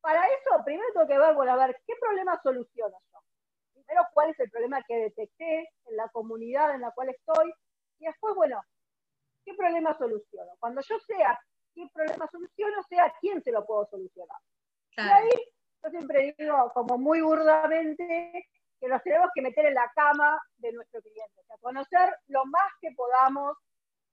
Para 0.00 0.26
eso, 0.26 0.64
primero 0.64 0.88
tengo 0.92 1.06
que 1.06 1.18
ver, 1.18 1.34
bueno, 1.34 1.52
a 1.52 1.66
ver, 1.66 1.80
¿qué 1.86 1.94
problema 2.00 2.40
soluciono 2.42 2.96
yo? 3.12 3.18
Primero, 3.74 4.06
¿cuál 4.14 4.30
es 4.30 4.40
el 4.40 4.50
problema 4.50 4.82
que 4.82 4.96
detecté 4.96 5.68
en 5.86 5.96
la 5.96 6.08
comunidad 6.08 6.74
en 6.74 6.80
la 6.80 6.90
cual 6.92 7.10
estoy? 7.10 7.52
Y 7.98 8.06
después, 8.06 8.34
bueno, 8.34 8.62
¿qué 9.44 9.54
problema 9.54 9.96
soluciono? 9.96 10.52
Cuando 10.58 10.80
yo 10.80 10.98
sea 11.00 11.38
qué 11.74 11.86
problema 11.92 12.26
soluciono, 12.30 12.82
sea 12.88 13.04
a 13.04 13.14
quién 13.20 13.42
se 13.42 13.52
lo 13.52 13.64
puedo 13.66 13.86
solucionar. 13.86 14.38
Y 14.96 15.00
ahí 15.00 15.30
yo 15.82 15.90
siempre 15.90 16.34
digo, 16.36 16.70
como 16.74 16.98
muy 16.98 17.20
burdamente, 17.20 18.48
que 18.80 18.88
nos 18.88 19.02
tenemos 19.02 19.30
que 19.34 19.42
meter 19.42 19.66
en 19.66 19.74
la 19.74 19.90
cama 19.94 20.40
de 20.56 20.72
nuestro 20.72 21.00
cliente, 21.02 21.40
o 21.40 21.44
sea, 21.44 21.56
conocer 21.58 22.16
lo 22.28 22.44
más 22.46 22.72
que 22.80 22.90
podamos, 22.92 23.56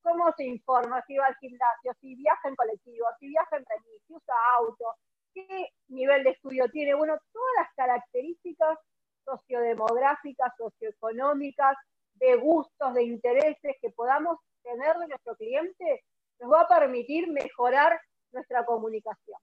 cómo 0.07 0.31
se 0.37 0.45
informa, 0.45 1.03
si 1.05 1.17
va 1.17 1.25
al 1.25 1.35
gimnasio, 1.35 1.93
si 1.99 2.15
viaja 2.15 2.47
en 2.47 2.55
colectivo, 2.55 3.05
si 3.19 3.27
viaja 3.27 3.57
en 3.57 3.65
remis, 3.65 4.01
si 4.07 4.13
usa 4.13 4.35
auto, 4.57 4.95
qué 5.33 5.69
nivel 5.89 6.23
de 6.23 6.29
estudio 6.31 6.69
tiene, 6.71 6.93
bueno, 6.93 7.17
todas 7.33 7.51
las 7.57 7.73
características 7.75 8.79
sociodemográficas, 9.25 10.53
socioeconómicas, 10.57 11.75
de 12.15 12.35
gustos, 12.35 12.93
de 12.93 13.03
intereses 13.03 13.75
que 13.81 13.89
podamos 13.91 14.39
tener 14.63 14.97
de 14.97 15.07
nuestro 15.07 15.35
cliente, 15.35 16.03
nos 16.39 16.51
va 16.51 16.61
a 16.61 16.67
permitir 16.67 17.29
mejorar 17.29 17.99
nuestra 18.31 18.65
comunicación. 18.65 19.39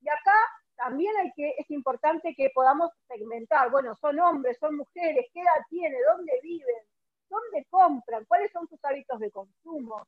Y 0.00 0.08
acá 0.08 0.34
también 0.76 1.16
hay 1.16 1.32
que, 1.34 1.54
es 1.58 1.70
importante 1.70 2.34
que 2.36 2.50
podamos 2.54 2.90
segmentar, 3.06 3.70
bueno, 3.70 3.94
son 3.96 4.18
hombres, 4.20 4.58
son 4.58 4.76
mujeres, 4.76 5.26
qué 5.32 5.40
edad 5.40 5.64
tiene, 5.70 5.96
dónde 6.02 6.32
viven, 6.42 6.82
dónde 7.28 7.66
compran, 7.70 8.24
cuáles 8.26 8.50
son 8.52 8.68
sus 8.68 8.82
hábitos 8.84 9.18
de 9.20 9.30
consumo. 9.30 10.06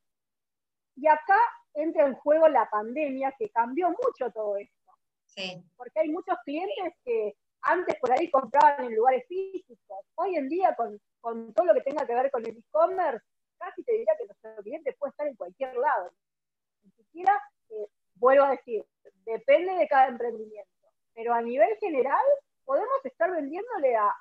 Y 0.96 1.06
acá 1.06 1.38
entra 1.74 2.06
en 2.06 2.14
juego 2.14 2.48
la 2.48 2.68
pandemia 2.68 3.34
que 3.38 3.50
cambió 3.50 3.90
mucho 3.90 4.30
todo 4.32 4.56
esto. 4.56 4.92
Sí. 5.26 5.62
Porque 5.76 6.00
hay 6.00 6.08
muchos 6.08 6.36
clientes 6.44 6.94
que 7.04 7.36
antes 7.62 7.96
por 8.00 8.12
ahí 8.12 8.30
compraban 8.30 8.86
en 8.86 8.96
lugares 8.96 9.24
físicos. 9.28 9.98
Hoy 10.16 10.36
en 10.36 10.48
día, 10.48 10.74
con, 10.74 11.00
con 11.20 11.52
todo 11.54 11.66
lo 11.66 11.74
que 11.74 11.82
tenga 11.82 12.06
que 12.06 12.14
ver 12.14 12.30
con 12.30 12.44
el 12.44 12.56
e-commerce, 12.56 13.24
casi 13.58 13.84
te 13.84 13.92
diría 13.92 14.16
que 14.18 14.26
nuestro 14.26 14.62
cliente 14.62 14.96
puede 14.98 15.10
estar 15.10 15.26
en 15.26 15.36
cualquier 15.36 15.76
lado. 15.76 16.12
Ni 16.82 16.90
siquiera 16.92 17.40
eh, 17.68 17.86
vuelvo 18.14 18.44
a 18.44 18.52
decir, 18.52 18.84
depende 19.24 19.74
de 19.74 19.88
cada 19.88 20.08
emprendimiento, 20.08 20.70
pero 21.14 21.34
a 21.34 21.42
nivel 21.42 21.76
general 21.78 22.24
podemos 22.70 23.04
estar 23.04 23.28
vendiéndole 23.32 23.96
a, 23.96 24.14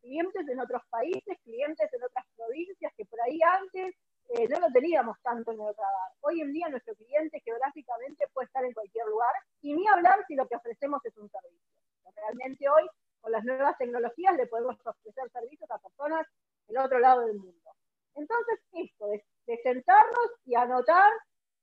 clientes 0.00 0.46
en 0.46 0.60
otros 0.60 0.80
países, 0.90 1.36
clientes 1.42 1.92
en 1.92 2.04
otras 2.04 2.24
provincias 2.36 2.92
que 2.96 3.04
por 3.04 3.20
ahí 3.22 3.40
antes 3.42 3.96
eh, 4.28 4.46
no 4.48 4.60
lo 4.60 4.70
teníamos 4.70 5.20
tanto 5.22 5.50
en 5.50 5.58
el 5.60 5.74
radar. 5.74 6.10
Hoy 6.20 6.40
en 6.40 6.52
día 6.52 6.68
nuestro 6.68 6.94
cliente 6.94 7.40
geográficamente 7.40 8.28
puede 8.32 8.46
estar 8.46 8.64
en 8.64 8.74
cualquier 8.74 9.06
lugar 9.06 9.32
y 9.60 9.74
ni 9.74 9.88
hablar 9.88 10.24
si 10.28 10.36
lo 10.36 10.46
que 10.46 10.54
ofrecemos 10.54 11.04
es 11.04 11.16
un 11.16 11.28
servicio. 11.28 11.66
Realmente 12.14 12.68
hoy 12.68 12.88
con 13.20 13.32
las 13.32 13.42
nuevas 13.42 13.76
tecnologías 13.76 14.36
le 14.36 14.46
podemos 14.46 14.76
ofrecer 14.86 15.28
servicios 15.32 15.68
a 15.72 15.78
personas 15.80 16.24
del 16.68 16.78
otro 16.78 17.00
lado 17.00 17.22
del 17.22 17.38
mundo. 17.38 17.70
Entonces, 18.14 18.60
esto 18.70 19.08
de 19.08 19.58
sentarnos 19.64 20.30
y 20.44 20.54
anotar 20.54 21.10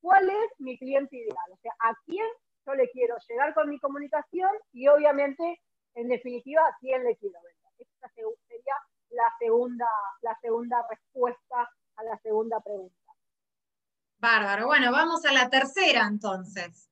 cuál 0.01 0.29
es 0.29 0.59
mi 0.59 0.77
cliente 0.77 1.15
ideal, 1.15 1.51
o 1.53 1.57
sea, 1.61 1.71
a 1.79 1.95
quién 2.05 2.27
yo 2.65 2.73
le 2.75 2.89
quiero 2.89 3.15
llegar 3.29 3.53
con 3.53 3.69
mi 3.69 3.79
comunicación 3.79 4.51
y 4.71 4.87
obviamente, 4.89 5.61
en 5.95 6.07
definitiva, 6.07 6.61
a 6.61 6.77
quién 6.79 7.03
le 7.03 7.15
quiero 7.17 7.39
vender. 7.41 7.63
Esta 7.77 8.09
sería 8.09 8.75
la 9.09 9.33
segunda, 9.39 9.87
la 10.21 10.37
segunda 10.41 10.85
respuesta 10.89 11.69
a 11.95 12.03
la 12.03 12.17
segunda 12.19 12.59
pregunta. 12.61 12.95
Bárbaro. 14.17 14.67
Bueno, 14.67 14.91
vamos 14.91 15.25
a 15.25 15.33
la 15.33 15.49
tercera 15.49 16.07
entonces. 16.07 16.89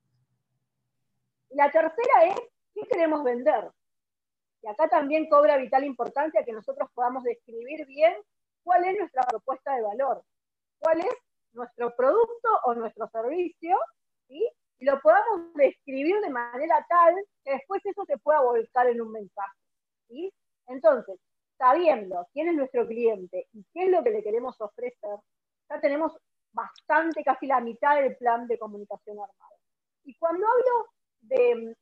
La 1.50 1.72
tercera 1.72 2.26
es, 2.26 2.36
¿qué 2.74 2.82
queremos 2.88 3.24
vender? 3.24 3.72
Y 4.62 4.68
acá 4.68 4.88
también 4.90 5.28
cobra 5.30 5.58
vital 5.58 5.84
importancia 5.84 6.44
que 6.44 6.54
nosotros 6.54 6.90
podamos 6.94 7.24
describir 7.24 7.86
bien 7.88 8.16
cuál 8.64 8.86
es 8.86 8.98
nuestra 8.98 9.24
propuesta 9.24 9.74
de 9.76 9.82
valor, 9.82 10.24
cuál 10.80 11.00
es 11.00 11.16
nuestro 11.54 11.96
producto 11.96 12.50
o 12.66 12.76
nuestro 12.76 13.08
servicio, 13.10 13.78
¿sí? 14.28 14.50
Lo 14.82 15.00
podamos 15.00 15.54
describir 15.54 16.20
de 16.22 16.30
manera 16.30 16.86
tal 16.90 17.16
que 17.44 17.52
después 17.52 17.86
eso 17.86 18.04
se 18.06 18.18
pueda 18.18 18.42
volcar 18.42 18.88
en 18.88 19.02
un 19.02 19.12
mensaje. 19.12 19.58
¿sí? 20.08 20.34
Entonces, 20.68 21.20
sabiendo 21.58 22.28
quién 22.34 22.50
es 22.50 22.56
nuestro 22.56 22.88
cliente 22.88 23.48
y 23.54 23.64
qué 23.74 23.86
es 23.86 23.92
lo 23.92 24.04
que 24.04 24.10
le 24.10 24.24
queremos 24.24 24.60
ofrecer, 24.60 25.20
ya 25.70 25.80
tenemos 25.80 26.18
bastante, 26.52 27.24
casi 27.24 27.46
la 27.46 27.62
mitad 27.62 28.02
del 28.02 28.18
plan 28.18 28.48
de 28.48 28.58
comunicación 28.58 29.20
armado. 29.20 29.56
Y 30.04 30.16
cuando 30.16 30.48
hablo 30.48 30.88
de, 31.22 31.76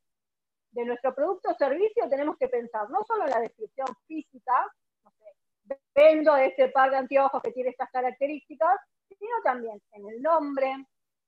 de 0.72 0.86
nuestro 0.86 1.16
producto 1.16 1.52
o 1.52 1.56
servicio, 1.56 2.10
tenemos 2.10 2.38
que 2.38 2.50
pensar 2.50 2.90
no 2.90 3.04
solo 3.06 3.24
en 3.24 3.32
la 3.32 3.40
descripción 3.40 3.88
física, 4.06 4.70
no 5.06 5.12
sé, 5.12 5.78
vendo 5.96 6.36
este 6.36 6.68
par 6.68 6.92
de 6.92 6.98
anteojos 6.98 7.42
que 7.42 7.54
tiene 7.54 7.70
estas 7.70 7.90
características, 7.92 8.78
sino 9.08 9.42
también 9.44 9.82
en 9.94 10.10
el 10.10 10.22
nombre, 10.22 10.86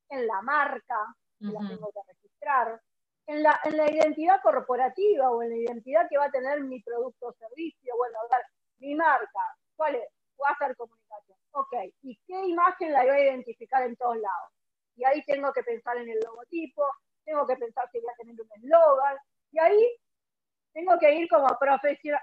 en 0.09 0.27
la 0.27 0.41
marca, 0.41 1.15
que 1.41 1.53
la 1.53 1.67
tengo 1.67 1.91
que 1.91 2.13
registrar, 2.13 2.81
en 3.27 3.43
la, 3.43 3.59
en 3.63 3.77
la 3.77 3.89
identidad 3.89 4.41
corporativa 4.41 5.29
o 5.31 5.41
en 5.43 5.49
la 5.49 5.57
identidad 5.57 6.07
que 6.09 6.17
va 6.17 6.25
a 6.25 6.31
tener 6.31 6.61
mi 6.61 6.81
producto 6.81 7.27
o 7.27 7.33
servicio. 7.33 7.95
Bueno, 7.97 8.17
a 8.19 8.35
ver, 8.37 8.45
mi 8.79 8.95
marca, 8.95 9.39
¿cuál 9.75 9.95
es? 9.95 10.09
hacer 10.47 10.75
Comunicación. 10.75 11.37
Ok, 11.51 11.73
¿y 12.01 12.19
qué 12.25 12.45
imagen 12.45 12.93
la 12.93 13.03
voy 13.03 13.11
a 13.11 13.23
identificar 13.23 13.83
en 13.83 13.95
todos 13.95 14.17
lados? 14.17 14.51
Y 14.95 15.03
ahí 15.03 15.23
tengo 15.25 15.51
que 15.53 15.63
pensar 15.63 15.97
en 15.97 16.09
el 16.09 16.19
logotipo, 16.19 16.85
tengo 17.25 17.45
que 17.45 17.55
pensar 17.57 17.89
si 17.91 17.99
voy 17.99 18.09
a 18.11 18.15
tener 18.17 18.35
un 18.39 18.47
eslogan, 18.55 19.17
y 19.51 19.59
ahí 19.59 19.97
tengo 20.73 20.97
que 20.99 21.13
ir 21.13 21.29
como 21.29 21.47
profesional, 21.59 22.21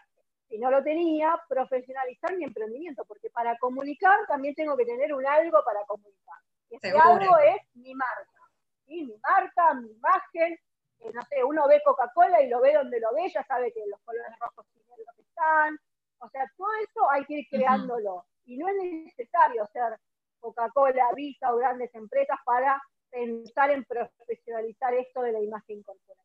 si 0.48 0.58
no 0.58 0.70
lo 0.70 0.82
tenía, 0.82 1.38
profesionalizar 1.48 2.37
mi 2.37 2.44
emprendimiento, 2.44 3.04
porque 3.04 3.30
para 3.30 3.56
comunicar 3.58 4.26
también 4.26 4.54
tengo 4.54 4.76
que 4.76 4.87
tener 4.87 5.12
un 5.12 5.26
algo 5.26 5.62
para 5.64 5.84
comunicar. 5.87 6.38
Y 6.70 6.76
ese 6.76 6.90
algo 6.98 7.38
es 7.38 7.62
mi 7.75 7.94
marca. 7.94 8.38
Mi 8.88 9.18
marca, 9.23 9.75
mi 9.75 9.90
imagen, 9.90 10.59
eh, 11.00 11.12
no 11.12 11.49
uno 11.49 11.68
ve 11.68 11.80
Coca-Cola 11.85 12.42
y 12.42 12.49
lo 12.49 12.61
ve 12.61 12.75
donde 12.75 13.00
lo 13.00 13.12
ve, 13.14 13.30
ya 13.30 13.45
sabe 13.45 13.73
que 13.73 13.87
los 13.87 14.00
colores 14.02 14.33
rojos 14.40 14.66
lo 14.87 15.12
que 15.14 15.23
están. 15.23 15.78
O 16.21 16.28
sea, 16.28 16.50
todo 16.57 16.68
eso 16.83 17.11
hay 17.11 17.25
que 17.25 17.35
ir 17.35 17.47
creándolo. 17.49 18.25
Y 18.45 18.57
no 18.57 18.68
es 18.68 18.76
necesario 18.76 19.66
ser 19.73 19.99
Coca-Cola, 20.40 21.12
Visa 21.14 21.52
o 21.52 21.57
grandes 21.57 21.95
empresas 21.95 22.38
para 22.45 22.80
pensar 23.11 23.71
en 23.71 23.85
profesionalizar 23.85 24.95
esto 24.95 25.23
de 25.23 25.33
la 25.33 25.40
imagen 25.40 25.83
corporativa. 25.83 26.25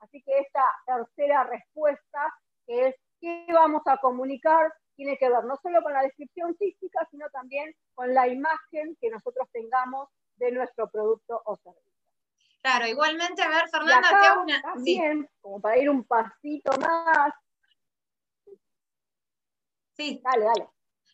Así 0.00 0.22
que 0.22 0.38
esta 0.38 0.64
tercera 0.86 1.44
respuesta, 1.44 2.34
que 2.66 2.88
es 2.88 2.96
qué 3.20 3.46
vamos 3.52 3.82
a 3.86 3.98
comunicar, 3.98 4.72
tiene 4.94 5.18
que 5.18 5.28
ver 5.28 5.44
no 5.44 5.56
solo 5.56 5.82
con 5.82 5.92
la 5.92 6.02
descripción 6.02 6.56
física, 6.56 7.06
sino 7.10 7.28
también 7.30 7.74
con 7.94 8.14
la 8.14 8.28
imagen 8.28 8.96
que 9.00 9.10
nosotros 9.10 9.48
tengamos 9.52 10.08
de 10.36 10.52
nuestro 10.52 10.88
producto 10.88 11.40
o 11.44 11.56
servicio. 11.56 11.95
Claro, 12.66 12.88
igualmente, 12.88 13.42
a 13.42 13.48
ver, 13.48 13.68
Fernanda, 13.70 14.08
te 14.08 14.26
hago 14.26 14.42
una. 14.42 14.60
También, 14.60 15.30
como 15.40 15.60
para 15.60 15.78
ir 15.78 15.88
un 15.88 16.02
pasito 16.02 16.72
más. 16.80 17.32
Sí. 19.96 20.20
Dale, 20.24 20.46
dale. 20.46 20.68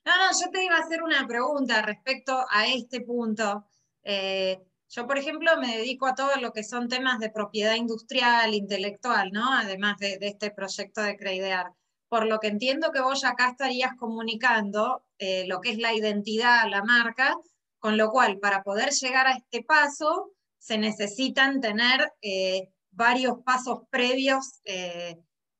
No, 0.06 0.16
no, 0.16 0.40
yo 0.40 0.50
te 0.50 0.64
iba 0.64 0.76
a 0.76 0.80
hacer 0.80 1.02
una 1.02 1.26
pregunta 1.26 1.82
respecto 1.82 2.46
a 2.48 2.66
este 2.68 3.02
punto. 3.02 3.66
Eh, 4.02 4.62
yo, 4.88 5.06
por 5.06 5.18
ejemplo, 5.18 5.58
me 5.58 5.76
dedico 5.76 6.06
a 6.06 6.14
todo 6.14 6.34
lo 6.36 6.54
que 6.54 6.64
son 6.64 6.88
temas 6.88 7.18
de 7.18 7.28
propiedad 7.28 7.74
industrial, 7.74 8.54
intelectual, 8.54 9.30
¿no? 9.30 9.52
Además 9.52 9.98
de, 9.98 10.16
este 10.22 10.52
proyecto 10.52 11.02
de 11.02 11.18
Creidear. 11.18 11.74
Por 12.08 12.24
lo 12.28 12.40
que 12.40 12.48
entiendo 12.48 12.92
que 12.92 13.02
vos 13.02 13.26
acá 13.26 13.50
estarías 13.50 13.92
comunicando 13.98 15.04
eh, 15.18 15.44
lo 15.46 15.60
que 15.60 15.72
es 15.72 15.78
la 15.78 15.92
identidad, 15.92 16.66
la 16.70 16.82
marca, 16.82 17.36
con 17.78 17.98
lo 17.98 18.10
cual, 18.10 18.38
para 18.38 18.62
poder 18.62 18.92
llegar 18.92 19.26
a 19.26 19.32
este 19.32 19.62
paso, 19.62 20.32
se 20.62 20.78
necesitan 20.78 21.60
tener 21.60 22.12
eh, 22.22 22.68
varios 22.92 23.38
pasos 23.44 23.80
previos 23.90 24.60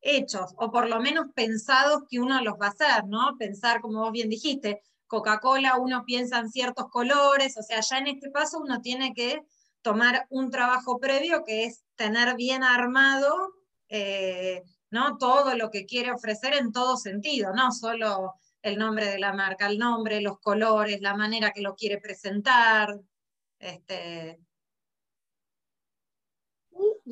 hechos, 0.00 0.54
o 0.56 0.70
por 0.70 0.88
lo 0.88 1.00
menos 1.00 1.26
pensados 1.34 2.04
que 2.08 2.20
uno 2.20 2.40
los 2.42 2.54
va 2.54 2.66
a 2.66 2.70
hacer, 2.70 3.06
¿no? 3.06 3.36
Pensar, 3.36 3.80
como 3.80 4.00
vos 4.00 4.12
bien 4.12 4.28
dijiste, 4.28 4.80
Coca-Cola 5.08 5.76
uno 5.78 6.04
piensa 6.04 6.38
en 6.38 6.50
ciertos 6.50 6.88
colores, 6.88 7.56
o 7.58 7.62
sea, 7.62 7.80
ya 7.80 7.98
en 7.98 8.06
este 8.06 8.30
paso 8.30 8.60
uno 8.60 8.80
tiene 8.80 9.12
que 9.12 9.42
tomar 9.80 10.26
un 10.30 10.50
trabajo 10.50 10.98
previo 10.98 11.42
que 11.44 11.64
es 11.64 11.82
tener 11.96 12.36
bien 12.36 12.62
armado 12.62 13.34
eh, 13.88 14.62
¿no? 14.90 15.18
todo 15.18 15.56
lo 15.56 15.70
que 15.70 15.84
quiere 15.84 16.12
ofrecer 16.12 16.54
en 16.54 16.70
todo 16.70 16.96
sentido, 16.96 17.52
no 17.54 17.72
solo 17.72 18.34
el 18.62 18.78
nombre 18.78 19.06
de 19.06 19.18
la 19.18 19.32
marca, 19.32 19.66
el 19.66 19.78
nombre, 19.78 20.20
los 20.20 20.38
colores, 20.38 21.00
la 21.00 21.16
manera 21.16 21.50
que 21.50 21.62
lo 21.62 21.74
quiere 21.74 21.98
presentar. 21.98 22.96
Este, 23.58 24.38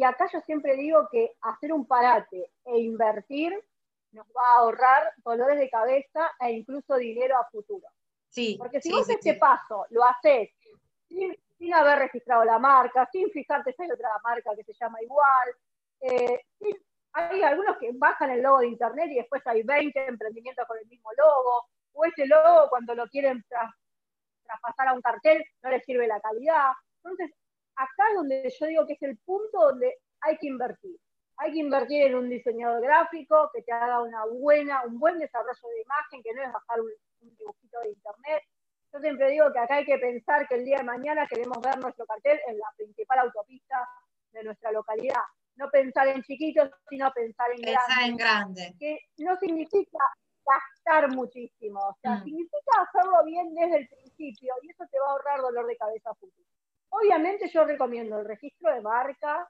y 0.00 0.04
acá 0.04 0.26
yo 0.32 0.40
siempre 0.40 0.76
digo 0.76 1.06
que 1.12 1.32
hacer 1.42 1.74
un 1.74 1.86
parate 1.86 2.52
e 2.64 2.80
invertir 2.80 3.52
nos 4.12 4.26
va 4.28 4.46
a 4.46 4.58
ahorrar 4.60 5.12
dolores 5.18 5.58
de 5.58 5.68
cabeza 5.68 6.32
e 6.40 6.52
incluso 6.52 6.96
dinero 6.96 7.36
a 7.36 7.44
futuro. 7.50 7.86
Sí, 8.30 8.56
Porque 8.58 8.80
si 8.80 8.90
vos 8.90 9.06
este 9.10 9.34
paso 9.34 9.84
lo 9.90 10.02
haces 10.02 10.48
sin, 11.06 11.74
haber 11.74 11.98
registrado 11.98 12.44
la 12.44 12.58
marca, 12.58 13.06
sin 13.12 13.30
fijarte 13.30 13.74
si 13.74 13.82
hay 13.82 13.90
otra 13.90 14.08
marca 14.24 14.56
que 14.56 14.64
se 14.64 14.72
llama 14.72 15.02
igual, 15.02 15.48
eh, 16.00 16.40
hay 17.12 17.42
algunos 17.42 17.76
que 17.76 17.90
bajan 17.92 18.30
el 18.30 18.40
logo 18.40 18.60
de 18.60 18.68
internet 18.68 19.10
y 19.10 19.16
después 19.16 19.46
hay 19.46 19.62
20 19.62 20.06
emprendimientos 20.06 20.66
con 20.66 20.78
el 20.78 20.86
mismo 20.86 21.10
logo, 21.18 21.66
o 21.92 22.04
ese 22.06 22.24
logo 22.24 22.70
cuando 22.70 22.94
lo 22.94 23.06
quieren 23.08 23.44
traspasar 24.46 24.88
a 24.88 24.94
un 24.94 25.02
cartel 25.02 25.44
no 25.62 25.68
les 25.68 25.84
sirve 25.84 26.06
la 26.06 26.22
calidad. 26.22 26.72
Entonces, 27.04 27.30
acá 27.80 28.08
es 28.10 28.14
donde 28.16 28.54
yo 28.58 28.66
digo 28.66 28.86
que 28.86 28.92
es 28.94 29.02
el 29.02 29.16
punto 29.18 29.58
donde 29.58 29.98
hay 30.20 30.36
que 30.36 30.48
invertir. 30.48 30.96
Hay 31.38 31.52
que 31.52 31.60
invertir 31.60 32.02
en 32.02 32.14
un 32.14 32.28
diseñador 32.28 32.82
gráfico 32.82 33.50
que 33.54 33.62
te 33.62 33.72
haga 33.72 34.02
una 34.02 34.26
buena, 34.26 34.82
un 34.84 34.98
buen 34.98 35.18
desarrollo 35.18 35.68
de 35.74 35.82
imagen, 35.82 36.22
que 36.22 36.34
no 36.34 36.42
es 36.42 36.52
bajar 36.52 36.80
un, 36.80 36.90
dibujito 37.20 37.80
de 37.80 37.88
internet. 37.88 38.42
Yo 38.92 39.00
siempre 39.00 39.30
digo 39.30 39.50
que 39.52 39.58
acá 39.58 39.76
hay 39.76 39.86
que 39.86 39.98
pensar 39.98 40.46
que 40.46 40.56
el 40.56 40.64
día 40.64 40.78
de 40.78 40.84
mañana 40.84 41.26
queremos 41.26 41.58
ver 41.62 41.78
nuestro 41.78 42.04
cartel 42.04 42.38
en 42.46 42.58
la 42.58 42.66
principal 42.76 43.20
autopista 43.20 43.88
de 44.32 44.44
nuestra 44.44 44.72
localidad. 44.72 45.22
No 45.56 45.70
pensar 45.70 46.08
en 46.08 46.22
chiquitos, 46.22 46.70
sino 46.88 47.10
pensar 47.12 47.50
en 47.52 47.62
grande. 47.62 48.04
en 48.04 48.16
grande. 48.16 48.74
Que 48.78 48.98
no 49.18 49.36
significa 49.36 49.98
gastar 50.44 51.14
muchísimo, 51.14 51.80
o 51.80 51.96
sea, 52.02 52.16
mm. 52.16 52.24
significa 52.24 52.82
hacerlo 52.82 53.24
bien 53.24 53.54
desde 53.54 53.76
el 53.78 53.88
principio 53.88 54.52
y 54.62 54.70
eso 54.70 54.84
te 54.90 54.98
va 54.98 55.06
a 55.06 55.10
ahorrar 55.12 55.40
dolor 55.40 55.66
de 55.66 55.76
cabeza 55.76 56.14
futuro. 56.14 56.48
Obviamente 56.90 57.48
yo 57.48 57.64
recomiendo 57.64 58.18
el 58.18 58.26
registro 58.26 58.72
de 58.72 58.80
marca 58.80 59.48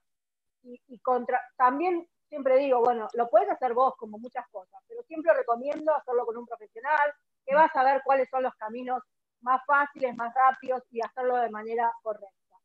y, 0.62 0.98
contra, 1.00 1.40
también 1.56 2.06
siempre 2.28 2.58
digo, 2.58 2.80
bueno, 2.80 3.08
lo 3.14 3.28
puedes 3.28 3.50
hacer 3.50 3.72
vos 3.72 3.94
como 3.96 4.18
muchas 4.18 4.46
cosas, 4.50 4.80
pero 4.86 5.02
siempre 5.04 5.32
recomiendo 5.34 5.94
hacerlo 5.94 6.26
con 6.26 6.36
un 6.36 6.46
profesional 6.46 7.12
que 7.44 7.54
va 7.54 7.64
a 7.64 7.72
saber 7.72 8.02
cuáles 8.04 8.28
son 8.28 8.42
los 8.42 8.54
caminos 8.54 9.02
más 9.40 9.62
fáciles, 9.66 10.14
más 10.16 10.34
rápidos 10.34 10.82
y 10.90 11.00
hacerlo 11.00 11.36
de 11.36 11.50
manera 11.50 11.92
correcta. 12.02 12.56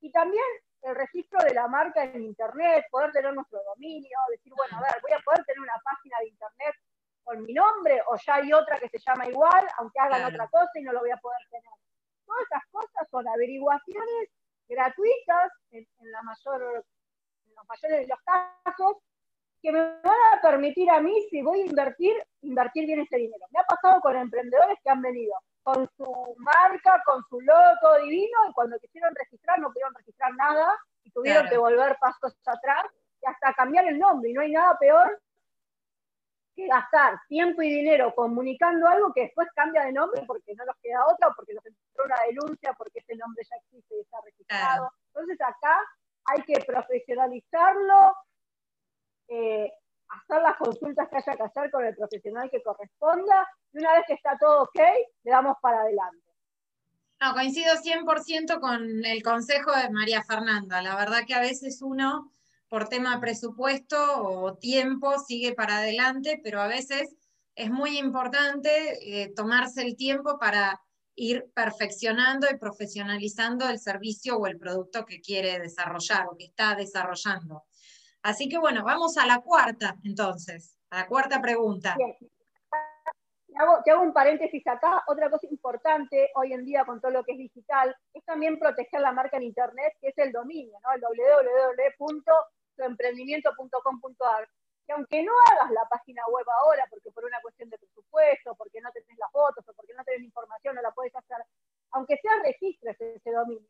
Y 0.00 0.10
también 0.10 0.44
el 0.82 0.94
registro 0.94 1.38
de 1.44 1.54
la 1.54 1.68
marca 1.68 2.04
en 2.04 2.22
Internet, 2.22 2.86
poder 2.90 3.12
tener 3.12 3.32
nuestro 3.34 3.62
dominio, 3.64 4.18
decir, 4.30 4.52
bueno, 4.56 4.78
a 4.78 4.80
ver, 4.80 5.00
voy 5.02 5.12
a 5.12 5.20
poder 5.20 5.44
tener 5.44 5.60
una 5.60 5.80
página 5.82 6.18
de 6.20 6.28
Internet 6.28 6.74
con 7.22 7.42
mi 7.42 7.54
nombre 7.54 8.02
o 8.06 8.16
ya 8.16 8.34
hay 8.36 8.52
otra 8.52 8.78
que 8.78 8.88
se 8.88 8.98
llama 8.98 9.26
igual, 9.26 9.66
aunque 9.78 9.98
hagan 9.98 10.24
otra 10.24 10.46
cosa 10.48 10.70
y 10.74 10.82
no 10.82 10.92
lo 10.92 11.00
voy 11.00 11.10
a 11.10 11.16
poder 11.16 11.40
tener. 11.50 11.72
Todas 12.26 12.42
esas 12.42 12.62
cosas 12.70 13.08
son 13.10 13.28
averiguaciones 13.28 14.30
gratuitas 14.68 15.52
en, 15.70 15.86
la 16.10 16.22
mayor, 16.22 16.84
en 17.46 17.54
los 17.54 17.66
mayores 17.68 18.00
de 18.00 18.06
los 18.08 18.18
casos 18.22 18.96
que 19.62 19.72
me 19.72 19.80
van 19.80 20.36
a 20.36 20.42
permitir 20.42 20.90
a 20.90 21.00
mí, 21.00 21.14
si 21.30 21.40
voy 21.40 21.62
a 21.62 21.66
invertir, 21.66 22.14
invertir 22.42 22.86
bien 22.86 23.00
ese 23.00 23.16
dinero. 23.16 23.46
Me 23.50 23.60
ha 23.60 23.64
pasado 23.64 24.00
con 24.00 24.14
emprendedores 24.14 24.78
que 24.82 24.90
han 24.90 25.00
venido 25.00 25.34
con 25.62 25.88
su 25.96 26.34
marca, 26.36 27.02
con 27.06 27.24
su 27.30 27.40
logo 27.40 27.98
divino, 28.02 28.38
y 28.48 28.52
cuando 28.52 28.78
quisieron 28.78 29.14
registrar 29.14 29.58
no 29.58 29.68
pudieron 29.68 29.94
registrar 29.94 30.34
nada 30.34 30.78
y 31.02 31.10
tuvieron 31.10 31.48
que 31.48 31.56
volver 31.56 31.96
pasos 31.98 32.36
atrás 32.44 32.84
y 33.22 33.26
hasta 33.26 33.54
cambiar 33.54 33.86
el 33.86 33.98
nombre. 33.98 34.30
Y 34.30 34.34
no 34.34 34.42
hay 34.42 34.52
nada 34.52 34.76
peor 34.78 35.18
que 36.54 36.66
gastar 36.66 37.18
tiempo 37.28 37.62
y 37.62 37.70
dinero 37.70 38.14
comunicando 38.14 38.86
algo 38.86 39.12
que 39.14 39.22
después 39.22 39.48
cambia 39.54 39.84
de 39.84 39.92
nombre 39.92 40.22
porque 40.26 40.54
no 40.54 40.66
nos 40.66 40.76
queda 40.82 41.06
otra 41.06 41.28
o 41.28 41.32
porque 41.34 41.52
entró 41.52 41.72
una 42.02 42.16
denuncia 42.26 42.72
porque 42.76 43.00
ese 43.00 43.16
nombre 43.16 43.44
ya 43.48 43.56
existe 43.56 43.96
y 43.96 44.00
está 44.00 44.18
registrado. 44.24 44.90
Entonces 45.08 45.40
acá 45.40 45.78
hay 46.26 46.42
que 46.42 46.64
profesionalizarlo, 46.64 48.16
eh, 49.28 49.72
hacer 50.08 50.42
las 50.42 50.56
consultas 50.56 51.08
que 51.08 51.16
haya 51.16 51.36
que 51.36 51.42
hacer 51.42 51.70
con 51.70 51.84
el 51.84 51.94
profesional 51.94 52.50
que 52.50 52.62
corresponda 52.62 53.48
y 53.72 53.78
una 53.78 53.94
vez 53.94 54.04
que 54.06 54.14
está 54.14 54.36
todo 54.38 54.62
ok, 54.62 54.80
le 55.22 55.30
damos 55.30 55.56
para 55.60 55.80
adelante. 55.80 56.24
No, 57.20 57.32
coincido 57.32 57.74
100% 57.74 58.60
con 58.60 59.04
el 59.04 59.22
consejo 59.22 59.72
de 59.72 59.90
María 59.90 60.22
Fernanda. 60.22 60.82
La 60.82 60.96
verdad 60.96 61.24
que 61.26 61.34
a 61.34 61.40
veces 61.40 61.80
uno 61.80 62.32
por 62.68 62.88
tema 62.88 63.20
presupuesto 63.20 63.96
o 64.22 64.56
tiempo 64.56 65.18
sigue 65.20 65.54
para 65.54 65.78
adelante, 65.78 66.40
pero 66.42 66.60
a 66.60 66.66
veces 66.66 67.14
es 67.54 67.70
muy 67.70 67.98
importante 67.98 69.22
eh, 69.22 69.32
tomarse 69.34 69.82
el 69.82 69.96
tiempo 69.96 70.38
para 70.38 70.80
ir 71.16 71.50
perfeccionando 71.54 72.46
y 72.50 72.58
profesionalizando 72.58 73.68
el 73.68 73.78
servicio 73.78 74.36
o 74.36 74.46
el 74.46 74.58
producto 74.58 75.04
que 75.04 75.20
quiere 75.20 75.58
desarrollar 75.58 76.26
o 76.28 76.36
que 76.36 76.46
está 76.46 76.74
desarrollando. 76.74 77.64
Así 78.22 78.48
que 78.48 78.58
bueno, 78.58 78.84
vamos 78.84 79.16
a 79.16 79.26
la 79.26 79.40
cuarta 79.40 79.96
entonces, 80.04 80.78
a 80.90 81.00
la 81.00 81.06
cuarta 81.06 81.40
pregunta. 81.40 81.96
Te 83.84 83.90
hago, 83.90 84.02
un 84.02 84.12
paréntesis 84.12 84.66
acá. 84.66 85.04
Otra 85.06 85.30
cosa 85.30 85.46
importante 85.48 86.30
hoy 86.34 86.52
en 86.52 86.64
día 86.64 86.84
con 86.84 87.00
todo 87.00 87.12
lo 87.12 87.22
que 87.22 87.32
es 87.32 87.38
digital 87.38 87.94
es 88.12 88.24
también 88.24 88.58
proteger 88.58 89.00
la 89.00 89.12
marca 89.12 89.36
en 89.36 89.44
Internet, 89.44 89.92
que 90.00 90.08
es 90.08 90.18
el 90.18 90.32
dominio, 90.32 90.76
¿no? 90.82 90.92
El 90.94 91.00
www 91.00 92.24
emprendimiento.com.ar, 92.78 94.48
que 94.86 94.92
aunque 94.92 95.22
no 95.22 95.32
hagas 95.50 95.70
la 95.70 95.88
página 95.88 96.22
web 96.28 96.46
ahora, 96.60 96.86
porque 96.90 97.10
por 97.12 97.24
una 97.24 97.40
cuestión 97.40 97.70
de 97.70 97.78
presupuesto, 98.14 98.54
porque 98.54 98.80
no 98.80 98.90
tenés 98.92 99.18
las 99.18 99.30
fotos 99.32 99.64
o 99.68 99.72
porque 99.74 99.94
no 99.94 100.04
tenés 100.04 100.20
la 100.20 100.26
información, 100.26 100.74
no 100.76 100.82
la 100.82 100.92
puedes 100.92 101.14
hacer, 101.14 101.38
aunque 101.92 102.16
sea 102.18 102.32
registres 102.42 103.00
ese 103.00 103.30
dominio, 103.30 103.68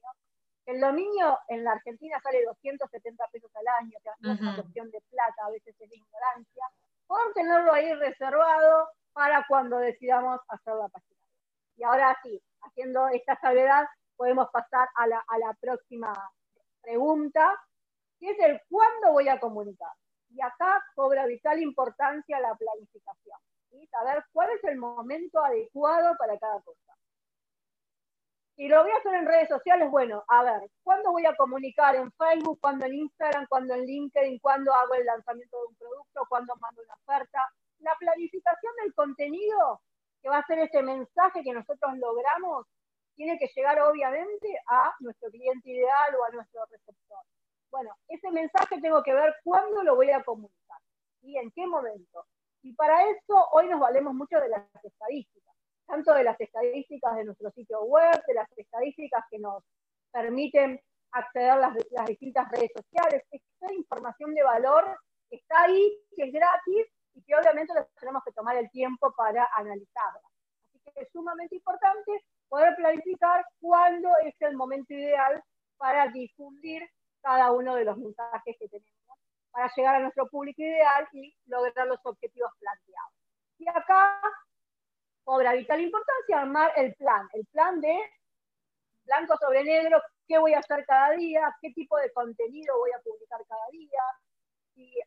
el 0.67 0.81
dominio 0.81 1.39
en 1.49 1.63
la 1.63 1.73
Argentina 1.73 2.19
sale 2.23 2.45
270 2.45 3.27
pesos 3.33 3.51
al 3.55 3.69
año, 3.85 3.99
que 4.03 4.09
es 4.09 4.41
una 4.41 4.55
cuestión 4.55 4.91
de 4.91 5.01
plata, 5.11 5.45
a 5.45 5.51
veces 5.51 5.75
es 5.79 5.91
de 5.91 5.97
ignorancia, 5.97 6.65
poder 7.07 7.35
tenerlo 7.35 7.73
ahí 7.73 7.93
reservado 7.95 8.89
para 9.13 9.45
cuando 9.47 9.77
decidamos 9.77 10.41
hacer 10.49 10.75
la 10.75 10.89
página. 10.89 11.21
Y 11.77 11.85
ahora 11.85 12.17
sí, 12.23 12.43
haciendo 12.63 13.09
esta 13.09 13.39
salvedad, 13.41 13.87
podemos 14.17 14.49
pasar 14.51 14.89
a 14.95 15.07
la, 15.07 15.23
a 15.29 15.39
la 15.39 15.53
próxima 15.61 16.15
pregunta, 16.81 17.61
que 18.19 18.31
es 18.31 18.39
el 18.39 18.59
cuándo 18.71 19.13
voy 19.13 19.29
a 19.29 19.39
comunicar. 19.39 19.93
Y 20.31 20.41
acá 20.41 20.83
cobra 20.95 21.27
vital 21.27 21.61
importancia 21.61 22.41
la 22.41 22.55
planificación. 22.55 23.39
¿Sí? 23.75 23.87
Saber 23.89 24.25
cuál 24.33 24.51
es 24.51 24.65
el 24.65 24.77
momento 24.77 25.43
adecuado 25.43 26.17
para 26.17 26.39
cada 26.39 26.61
cosa. 26.63 26.97
Y 28.57 28.69
lo 28.69 28.83
voy 28.83 28.93
a 28.93 28.99
hacer 28.99 29.15
en 29.15 29.27
redes 29.27 29.49
sociales, 29.49 29.91
bueno, 29.91 30.23
a 30.29 30.45
ver, 30.45 30.71
¿cuándo 30.85 31.11
voy 31.11 31.27
a 31.27 31.35
comunicar 31.35 31.97
en 31.97 32.13
Facebook, 32.13 32.61
cuándo 32.61 32.87
en 32.87 32.95
Instagram, 32.95 33.47
cuándo 33.49 33.75
en 33.75 33.85
LinkedIn, 33.85 34.39
cuándo 34.39 34.73
hago 34.73 34.95
el 34.95 35.05
lanzamiento 35.05 35.57
de 35.59 35.67
un 35.67 35.75
producto, 35.75 36.27
cuándo 36.29 36.55
mando 36.61 36.83
una 36.83 36.95
oferta? 36.95 37.41
La 37.81 37.97
planificación 37.99 38.73
del 38.81 38.95
contenido, 38.95 39.81
que 40.23 40.29
va 40.29 40.39
a 40.39 40.47
ser 40.47 40.61
ese 40.61 40.83
mensaje 40.83 41.43
que 41.43 41.53
nosotros 41.53 41.99
logramos, 41.99 42.67
tiene 43.17 43.37
que 43.39 43.51
llegar 43.57 43.81
obviamente 43.81 44.57
a 44.69 44.95
nuestro 45.01 45.31
cliente 45.31 45.71
ideal 45.71 46.15
o 46.15 46.25
a 46.25 46.31
nuestro 46.31 46.65
receptor. 46.67 47.19
Bueno, 47.73 47.91
ese 48.07 48.31
mensaje 48.31 48.81
tengo 48.81 49.03
que 49.03 49.15
ver 49.15 49.35
cuándo 49.43 49.83
lo 49.83 49.97
voy 49.97 50.11
a 50.11 50.23
comunicar 50.23 50.79
y 51.23 51.39
en 51.39 51.51
qué 51.51 51.67
momento. 51.67 52.25
Y 52.65 52.73
para 52.75 53.09
eso 53.09 53.49
hoy 53.53 53.69
nos 53.69 53.79
valemos 53.79 54.13
mucho 54.15 54.41
de 54.41 54.49
las 54.49 54.67
estadísticas 54.83 55.45
tanto 55.87 56.15
de 56.15 56.25
las 56.25 56.41
estadísticas 56.41 57.17
de 57.17 57.25
nuestro 57.25 57.51
sitio 57.53 57.83
web, 57.83 58.23
de 58.27 58.35
las 58.35 58.49
estadísticas 58.57 59.25
que 59.31 59.39
nos 59.39 59.63
permiten 60.11 60.81
acceder 61.13 61.51
a 61.51 61.57
las, 61.57 61.75
distintas 62.07 62.51
redes 62.51 62.71
sociales. 62.75 63.23
Esta 63.31 63.73
información 63.73 64.35
de 64.35 64.43
valor 64.43 64.99
está 65.31 65.63
ahí, 65.65 65.99
que 66.17 66.25
es 66.25 66.33
gratis 66.33 66.87
y 67.15 67.23
que 67.23 67.37
obviamente 67.37 67.73
tenemos 68.01 68.23
que 68.25 68.33
tomar 68.33 68.57
el 68.57 68.71
tiempo 68.71 69.13
para 69.17 69.49
analizarla. 69.57 70.21
Así 70.65 70.81
que 70.81 71.03
es 71.03 71.09
sumamente 71.13 71.57
importante 71.57 72.25
poder 72.49 72.75
planificar 72.77 73.45
cuándo 73.61 74.09
es 74.25 74.35
el 74.41 74.57
momento 74.57 74.95
ideal 74.95 75.43
para 75.77 76.09
difundir 76.09 76.83
cada 77.23 77.53
uno 77.53 77.75
de 77.77 77.85
los 77.85 77.97
mensajes 77.97 78.57
que 78.59 78.69
tenemos 78.69 78.94
para 79.55 79.71
llegar 79.77 79.95
a 79.95 80.01
nuestro 80.01 80.29
público 80.29 80.61
ideal 80.61 81.09
y 81.13 81.33
lograr 81.47 81.87
los 81.87 82.01
objetivos 82.03 82.51
planteados. 82.59 83.13
Y 83.59 83.69
acá 83.69 84.21
cobra 85.23 85.53
vital 85.53 85.81
importancia 85.81 86.41
armar 86.41 86.73
el 86.77 86.93
plan, 86.97 87.29
el 87.33 87.47
plan 87.47 87.81
de 87.81 87.97
blanco 89.05 89.37
sobre 89.39 89.63
negro, 89.63 90.03
qué 90.27 90.39
voy 90.39 90.55
a 90.55 90.59
hacer 90.59 90.85
cada 90.87 91.13
día, 91.13 91.55
qué 91.61 91.71
tipo 91.71 91.97
de 91.99 92.13
contenido 92.13 92.77
voy 92.79 92.91
a 92.91 93.01
publicar 93.01 93.41
cada 93.47 93.69
día, 93.71 94.03
y 94.75 95.01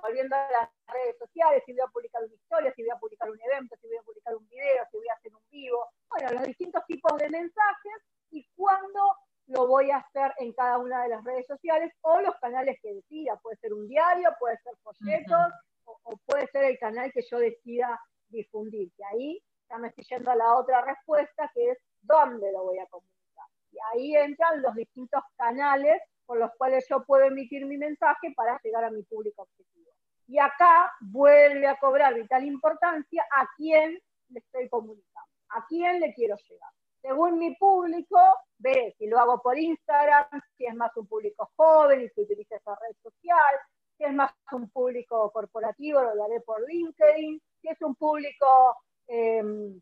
volviendo 0.00 0.34
a 0.36 0.50
las 0.50 0.70
redes 0.86 1.18
sociales, 1.18 1.62
si 1.66 1.72
voy 1.72 1.82
a 1.82 1.88
publicar 1.88 2.24
una 2.24 2.34
historia, 2.34 2.72
si 2.74 2.82
voy 2.82 2.90
a 2.90 2.98
publicar 2.98 3.30
un 3.30 3.40
evento, 3.40 3.76
si 3.76 3.88
voy 3.88 3.96
a 3.98 4.02
publicar 4.02 4.36
un 4.36 4.48
video, 4.48 4.86
si 4.90 4.96
voy 4.96 5.08
a 5.08 5.14
hacer 5.14 5.34
un 5.34 5.42
vivo, 5.50 5.90
bueno, 6.08 6.32
los 6.32 6.42
distintos 6.44 6.82
tipos 6.86 7.14
de 7.18 7.28
mensajes 7.28 8.02
y 8.30 8.48
cuándo 8.56 9.16
lo 9.46 9.66
voy 9.66 9.90
a 9.90 9.98
hacer 9.98 10.32
en 10.38 10.52
cada 10.52 10.78
una 10.78 11.02
de 11.02 11.10
las 11.10 11.24
redes 11.24 11.46
sociales 11.46 11.92
o 12.02 12.20
los 12.20 12.36
canales 12.36 12.78
que 12.82 12.94
decida, 12.94 13.36
puede 13.36 13.56
ser 13.58 13.72
un 13.74 13.86
diario, 13.86 14.34
puede 14.40 14.58
ser 14.58 14.74
folletos, 14.82 15.52
o 15.86 16.16
puede 16.26 16.46
ser 16.48 16.64
el 16.64 16.78
canal 16.78 17.12
que 17.12 17.22
yo 17.22 17.38
decida 17.38 18.00
difundir. 18.28 18.90
Y 18.96 19.02
ahí 19.02 19.42
ya 19.68 19.78
me 19.78 19.88
estoy 19.88 20.04
yendo 20.04 20.30
a 20.30 20.36
la 20.36 20.54
otra 20.56 20.82
respuesta, 20.82 21.50
que 21.54 21.70
es 21.70 21.78
dónde 22.02 22.50
lo 22.52 22.64
voy 22.64 22.78
a 22.78 22.86
comunicar. 22.86 23.46
Y 23.72 23.76
ahí 23.92 24.16
entran 24.16 24.62
los 24.62 24.74
distintos 24.74 25.22
canales 25.36 26.00
por 26.24 26.38
los 26.38 26.50
cuales 26.56 26.86
yo 26.88 27.04
puedo 27.04 27.24
emitir 27.24 27.66
mi 27.66 27.76
mensaje 27.76 28.32
para 28.34 28.58
llegar 28.62 28.84
a 28.84 28.90
mi 28.90 29.02
público 29.02 29.42
objetivo. 29.42 29.90
Y 30.26 30.38
acá 30.38 30.92
vuelve 31.00 31.68
a 31.68 31.78
cobrar 31.78 32.14
vital 32.14 32.44
importancia 32.44 33.24
a 33.32 33.46
quién 33.56 33.98
le 34.28 34.40
estoy 34.40 34.68
comunicando, 34.68 35.30
a 35.50 35.64
quién 35.68 36.00
le 36.00 36.12
quiero 36.14 36.36
llegar. 36.36 36.70
Según 37.06 37.38
mi 37.38 37.54
público, 37.54 38.18
ve 38.58 38.92
si 38.98 39.06
lo 39.06 39.20
hago 39.20 39.40
por 39.40 39.56
Instagram, 39.56 40.26
si 40.56 40.66
es 40.66 40.74
más 40.74 40.90
un 40.96 41.06
público 41.06 41.48
joven 41.54 42.00
y 42.00 42.08
si 42.08 42.22
utiliza 42.22 42.56
esa 42.56 42.74
red 42.74 42.96
social, 43.00 43.54
si 43.96 44.04
es 44.04 44.12
más 44.12 44.32
un 44.50 44.68
público 44.70 45.30
corporativo, 45.30 46.02
lo 46.02 46.24
haré 46.24 46.40
por 46.40 46.68
LinkedIn, 46.68 47.40
si 47.60 47.68
es 47.68 47.80
un 47.82 47.94
público... 47.94 48.76
Em, 49.06 49.80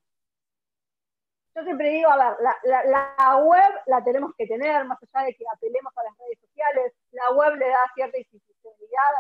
yo 1.55 1.63
siempre 1.63 1.89
digo, 1.89 2.11
a 2.11 2.17
ver, 2.17 2.37
la, 2.65 3.37
web 3.39 3.73
la 3.87 4.05
tenemos 4.05 4.33
que 4.37 4.47
tener, 4.47 4.85
más 4.85 4.99
allá 5.15 5.25
de 5.25 5.35
que 5.35 5.45
apelemos 5.51 5.97
a 5.97 6.03
las 6.03 6.19
redes 6.19 6.39
sociales, 6.41 6.93
la 7.13 7.31
web 7.31 7.55
le 7.55 7.69
da 7.69 7.91
cierta 7.95 8.19
institucionalidad 8.19 9.15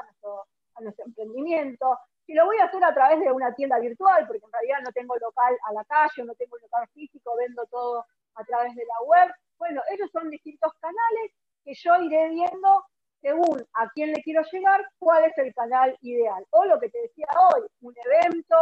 a 0.74 0.82
nuestro 0.82 1.06
emprendimiento. 1.06 1.98
Si 2.26 2.32
lo 2.32 2.46
voy 2.46 2.58
a 2.58 2.64
hacer 2.64 2.82
a 2.82 2.94
través 2.94 3.20
de 3.20 3.30
una 3.30 3.54
tienda 3.54 3.78
virtual, 3.78 4.26
porque 4.26 4.44
en 4.44 4.52
realidad 4.52 4.78
no 4.84 4.92
tengo 4.92 5.16
local 5.16 5.56
a 5.68 5.72
la 5.72 5.84
calle, 5.84 6.24
no 6.24 6.34
tengo 6.34 6.56
local 6.58 6.88
físico, 6.94 7.36
vendo 7.36 7.66
todo 7.66 8.06
a 8.34 8.44
través 8.44 8.74
de 8.74 8.84
la 8.84 9.06
web, 9.06 9.34
bueno, 9.58 9.82
esos 9.90 10.10
son 10.10 10.30
distintos 10.30 10.72
canales 10.80 11.32
que 11.64 11.74
yo 11.74 11.96
iré 12.02 12.28
viendo 12.30 12.84
según 13.20 13.66
a 13.74 13.88
quién 13.90 14.12
le 14.12 14.22
quiero 14.22 14.42
llegar, 14.52 14.86
cuál 14.98 15.24
es 15.24 15.36
el 15.38 15.54
canal 15.54 15.96
ideal. 16.02 16.44
O 16.50 16.64
lo 16.66 16.78
que 16.78 16.90
te 16.90 17.00
decía 17.00 17.26
hoy, 17.40 17.62
un 17.80 17.94
evento, 18.04 18.56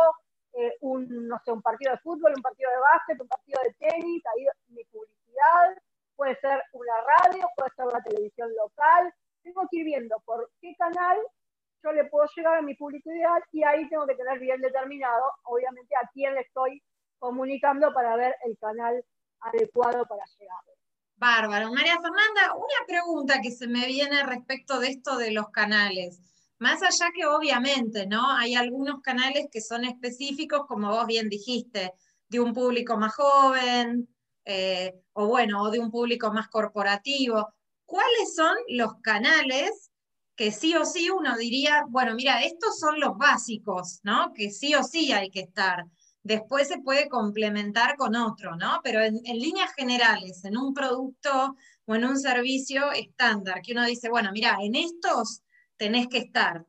eh, 0.53 0.77
un, 0.81 1.27
no 1.27 1.41
sé, 1.45 1.51
un 1.51 1.63
partido 1.63 1.93
de 1.93 1.99
fútbol, 1.99 2.33
un 2.37 2.43
partido 2.43 2.71
de 2.71 2.79
básquet, 2.79 3.21
un 3.21 3.29
partido 3.29 3.61
de 3.65 3.75
tenis, 3.75 4.23
ahí 4.27 4.47
mi 4.69 4.85
publicidad, 4.85 5.77
puede 6.15 6.37
ser 6.37 6.63
una 6.73 6.95
radio, 7.01 7.49
puede 7.57 7.71
ser 7.75 7.87
la 7.87 8.03
televisión 8.03 8.51
local. 8.55 9.13
Tengo 9.43 9.63
que 9.69 9.79
ir 9.79 9.85
viendo 9.85 10.17
por 10.25 10.49
qué 10.61 10.77
canal 10.77 11.19
yo 11.83 11.93
le 11.93 12.05
puedo 12.05 12.29
llegar 12.37 12.59
a 12.59 12.63
mi 12.63 12.75
público 12.75 13.11
ideal 13.11 13.43
y 13.53 13.63
ahí 13.65 13.89
tengo 13.89 14.07
que 14.07 14.15
tener 14.15 14.39
bien 14.39 14.61
determinado, 14.61 15.25
obviamente, 15.45 15.95
a 15.97 16.09
quién 16.13 16.35
le 16.35 16.41
estoy 16.41 16.83
comunicando 17.19 17.93
para 17.93 18.17
ver 18.17 18.35
el 18.45 18.57
canal 18.59 19.05
adecuado 19.41 20.05
para 20.07 20.25
llegar. 20.39 20.59
Bárbaro. 21.17 21.73
María 21.73 22.01
Fernanda, 22.01 22.55
una 22.57 22.87
pregunta 22.87 23.41
que 23.41 23.53
se 23.53 23.69
me 23.69 23.87
viene 23.87 24.25
respecto 24.25 24.81
de 24.81 24.89
esto 24.89 25.17
de 25.19 25.31
los 25.31 25.51
canales. 25.51 26.21
Más 26.59 26.83
allá 26.83 27.13
que 27.15 27.27
obviamente, 27.27 28.07
¿no? 28.07 28.33
Hay 28.33 28.55
algunos 28.55 29.01
canales 29.03 29.47
que 29.51 29.61
son 29.61 29.85
específicos, 29.85 30.67
como 30.67 30.91
vos 30.91 31.07
bien 31.07 31.29
dijiste, 31.29 31.93
de 32.29 32.41
un 32.41 32.53
público 32.53 32.97
más 32.97 33.15
joven, 33.15 34.09
eh, 34.45 35.01
o 35.13 35.29
bueno, 35.29 35.63
o 35.63 35.71
de 35.71 35.79
un 35.79 35.91
público 35.91 36.33
más 36.33 36.49
corporativo. 36.49 37.53
¿Cuáles 37.85 38.35
son 38.35 38.57
los 38.69 38.95
canales 39.03 39.92
que 40.37 40.51
sí 40.51 40.75
o 40.75 40.85
sí 40.85 41.11
uno 41.11 41.37
diría, 41.37 41.85
bueno, 41.89 42.15
mira, 42.15 42.43
estos 42.43 42.79
son 42.79 43.01
los 43.01 43.17
básicos, 43.17 44.01
¿no? 44.03 44.33
Que 44.35 44.51
sí 44.51 44.75
o 44.75 44.83
sí 44.83 45.13
hay 45.13 45.31
que 45.31 45.41
estar 45.41 45.87
después 46.23 46.69
se 46.69 46.79
puede 46.79 47.09
complementar 47.09 47.97
con 47.97 48.15
otro, 48.17 48.57
¿no? 48.57 48.81
Pero 48.83 49.01
en, 49.01 49.21
líneas 49.25 49.73
generales, 49.75 50.45
en 50.45 50.57
un 50.57 50.73
producto 50.73 51.57
o 51.85 51.95
en 51.95 52.05
un 52.05 52.19
servicio 52.19 52.93
estándar, 52.93 53.61
que 53.63 53.73
uno 53.73 53.85
dice, 53.85 54.09
bueno, 54.09 54.31
mira, 54.33 54.57
en 54.61 54.75
estos 54.75 55.43
tenés 55.77 56.09
que 56.09 56.19
estar. 56.19 56.65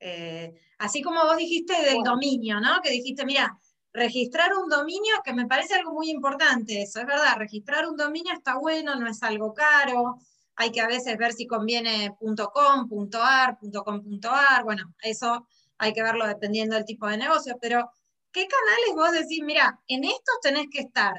Eh, 0.00 0.54
así 0.78 1.02
como 1.02 1.24
vos 1.24 1.36
dijiste 1.36 1.74
del 1.82 2.02
dominio, 2.02 2.60
¿no? 2.60 2.80
Que 2.82 2.90
dijiste, 2.90 3.24
mira, 3.24 3.58
registrar 3.92 4.54
un 4.54 4.68
dominio, 4.68 5.14
que 5.24 5.32
me 5.32 5.46
parece 5.46 5.74
algo 5.74 5.92
muy 5.92 6.10
importante, 6.10 6.82
eso 6.82 7.00
es 7.00 7.06
verdad, 7.06 7.36
registrar 7.36 7.88
un 7.88 7.96
dominio 7.96 8.32
está 8.32 8.56
bueno, 8.56 8.94
no 8.96 9.08
es 9.08 9.22
algo 9.22 9.52
caro, 9.52 10.18
hay 10.60 10.72
que 10.72 10.82
a 10.82 10.86
veces 10.86 11.16
ver 11.16 11.32
si 11.32 11.46
conviene 11.46 12.14
.com, 12.52 13.08
.ar, 13.14 13.58
.com.ar, 13.58 14.62
bueno, 14.62 14.94
eso 15.02 15.46
hay 15.78 15.94
que 15.94 16.02
verlo 16.02 16.26
dependiendo 16.26 16.74
del 16.76 16.84
tipo 16.84 17.06
de 17.06 17.16
negocio, 17.16 17.56
pero 17.58 17.90
¿qué 18.30 18.46
canales 18.46 18.94
vos 18.94 19.10
decís, 19.12 19.40
mira, 19.42 19.80
en 19.88 20.04
estos 20.04 20.38
tenés 20.42 20.66
que 20.70 20.80
estar? 20.80 21.14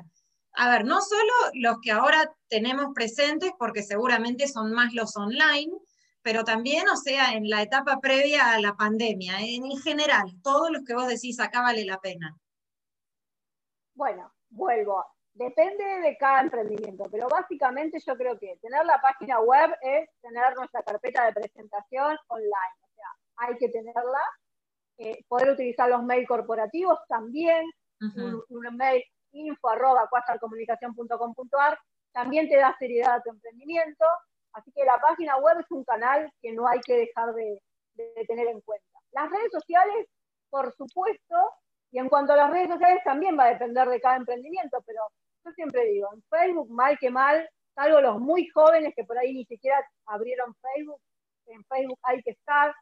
A 0.54 0.70
ver, 0.70 0.86
no 0.86 1.02
solo 1.02 1.34
los 1.56 1.78
que 1.82 1.92
ahora 1.92 2.32
tenemos 2.50 2.94
presentes, 2.94 3.52
porque 3.58 3.82
seguramente 3.82 4.48
son 4.48 4.74
más 4.74 4.94
los 4.94 5.18
online, 5.18 5.72
pero 6.22 6.44
también, 6.44 6.88
o 6.90 6.96
sea, 6.96 7.34
en 7.34 7.50
la 7.50 7.64
etapa 7.64 8.00
previa 8.00 8.52
a 8.52 8.62
la 8.62 8.76
pandemia, 8.76 9.40
en 9.40 9.76
general, 9.80 10.36
todos 10.44 10.70
los 10.70 10.84
que 10.84 10.94
vos 10.94 11.08
decís 11.08 11.40
acá 11.40 11.64
vale 11.64 11.84
la 11.84 12.00
pena. 12.00 12.38
Bueno, 13.96 14.32
vuelvo. 14.52 15.04
Depende 15.34 15.84
de 16.02 16.18
cada 16.18 16.42
emprendimiento, 16.42 17.06
pero 17.10 17.28
básicamente 17.30 18.00
yo 18.06 18.16
creo 18.18 18.38
que 18.38 18.58
tener 18.62 18.86
la 18.86 19.00
página 19.02 19.40
web 19.40 19.72
es 19.82 20.10
tener 20.22 20.56
nuestra 20.56 20.84
carpeta 20.84 21.26
de 21.26 21.34
presentación 21.34 22.18
online. 22.28 22.78
O 22.82 22.94
sea, 22.96 23.08
hay 23.38 23.58
que 23.58 23.70
tenerla 23.70 24.20
eh, 24.98 25.24
poder 25.28 25.52
utilizar 25.52 25.90
los 25.90 26.04
mails 26.04 26.28
corporativos 26.28 27.00
también, 27.08 27.66
un, 28.00 28.76
mail 28.78 29.04
info 29.32 29.70
arroba 29.70 30.10
también 32.12 32.50
te 32.50 32.58
da 32.58 32.76
seriedad 32.78 33.16
a 33.16 33.22
tu 33.22 33.30
emprendimiento, 33.30 34.06
así 34.54 34.72
que 34.74 34.84
la 34.84 35.00
página 35.00 35.38
web 35.38 35.60
es 35.60 35.72
un 35.72 35.84
canal 35.86 36.32
que 36.42 36.52
no 36.52 36.68
hay 36.68 36.80
que 36.82 36.98
dejar 36.98 37.34
de, 37.34 37.62
tener 38.28 38.48
en 38.48 38.62
cuenta. 38.62 39.00
Las 39.12 39.30
redes 39.30 39.52
sociales, 39.52 40.08
por 40.50 40.74
supuesto, 40.74 41.36
y 41.92 42.00
en 42.00 42.10
cuanto 42.10 42.34
a 42.34 42.38
las 42.38 42.52
redes 42.52 42.70
sociales 42.70 43.04
también 43.04 43.38
va 43.38 43.46
a 43.46 43.50
depender 43.54 43.88
de 43.90 44.02
cada 44.02 44.16
emprendimiento, 44.16 44.82
pero 44.86 45.02
yo 45.44 45.52
siempre 45.52 45.86
digo, 45.86 46.10
en 46.14 46.24
Facebook, 46.24 46.70
mal 46.70 46.98
que 47.00 47.10
mal, 47.10 47.50
salvo 47.76 48.02
los 48.02 48.20
muy 48.20 48.48
jóvenes 48.50 48.94
que 48.96 49.04
por 49.04 49.18
ahí 49.18 49.34
ni 49.34 49.46
siquiera 49.46 49.78
abrieron 50.06 50.56
Facebook, 50.56 51.02
en 51.48 51.64
Facebook 51.66 52.00
hay 52.04 52.22
que 52.24 52.32
estar, 52.32 52.74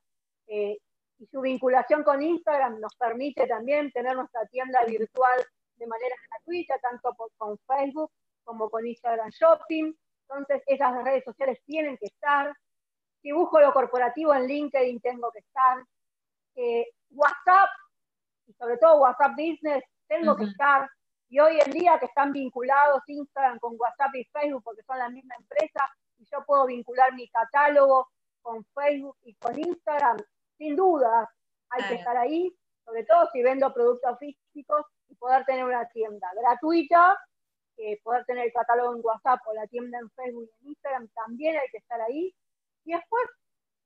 eh, 0.47 0.77
y 1.19 1.27
su 1.27 1.41
vinculación 1.41 2.03
con 2.03 2.21
Instagram 2.21 2.79
nos 2.79 2.95
permite 2.95 3.45
también 3.45 3.91
tener 3.91 4.15
nuestra 4.15 4.45
tienda 4.47 4.83
virtual 4.85 5.45
de 5.75 5.87
manera 5.87 6.15
gratuita, 6.29 6.77
tanto 6.79 7.15
con 7.37 7.57
Facebook 7.67 8.11
como 8.43 8.69
con 8.69 8.87
Instagram 8.87 9.29
Shopping. 9.29 9.93
Entonces, 10.27 10.63
esas 10.65 11.03
redes 11.03 11.23
sociales 11.25 11.59
tienen 11.65 11.97
que 11.97 12.05
estar. 12.05 12.53
Si 13.21 13.31
busco 13.31 13.59
lo 13.59 13.73
corporativo 13.73 14.33
en 14.33 14.47
LinkedIn, 14.47 15.01
tengo 15.01 15.29
que 15.31 15.39
estar. 15.39 15.83
Eh, 16.55 16.87
WhatsApp, 17.11 17.69
y 18.49 18.53
sobre 18.53 18.77
todo 18.77 19.01
WhatsApp 19.01 19.31
Business, 19.37 19.83
tengo 20.07 20.35
que 20.35 20.45
estar. 20.45 20.89
Y 21.29 21.39
hoy 21.39 21.59
en 21.63 21.71
día 21.71 21.99
que 21.99 22.07
están 22.07 22.33
vinculados 22.33 23.03
Instagram 23.05 23.59
con 23.59 23.75
WhatsApp 23.77 24.15
y 24.15 24.25
Facebook 24.25 24.63
porque 24.63 24.81
son 24.83 24.97
la 24.97 25.09
misma 25.09 25.35
empresa, 25.35 25.87
y 26.17 26.25
yo 26.25 26.43
puedo 26.45 26.65
vincular 26.65 27.13
mi 27.13 27.29
catálogo 27.29 28.09
con 28.41 28.65
Facebook 28.73 29.15
y 29.21 29.35
con 29.35 29.57
Instagram, 29.57 30.17
sin 30.57 30.75
duda 30.75 31.29
hay 31.69 31.83
que 31.83 31.95
estar 31.95 32.17
ahí, 32.17 32.51
sobre 32.83 33.03
todo 33.03 33.29
si 33.31 33.43
vendo 33.43 33.71
productos 33.71 34.17
físicos 34.17 34.85
y 35.07 35.15
poder 35.15 35.45
tener 35.45 35.63
una 35.65 35.87
tienda 35.89 36.27
gratuita, 36.35 37.15
poder 38.03 38.25
tener 38.25 38.47
el 38.47 38.51
catálogo 38.51 38.95
en 38.95 39.01
WhatsApp 39.03 39.39
o 39.45 39.53
la 39.53 39.67
tienda 39.67 39.99
en 39.99 40.09
Facebook 40.11 40.49
y 40.49 40.65
en 40.65 40.69
Instagram, 40.71 41.07
también 41.09 41.55
hay 41.57 41.69
que 41.71 41.77
estar 41.77 42.01
ahí. 42.01 42.35
Y 42.85 42.93
después, 42.93 43.23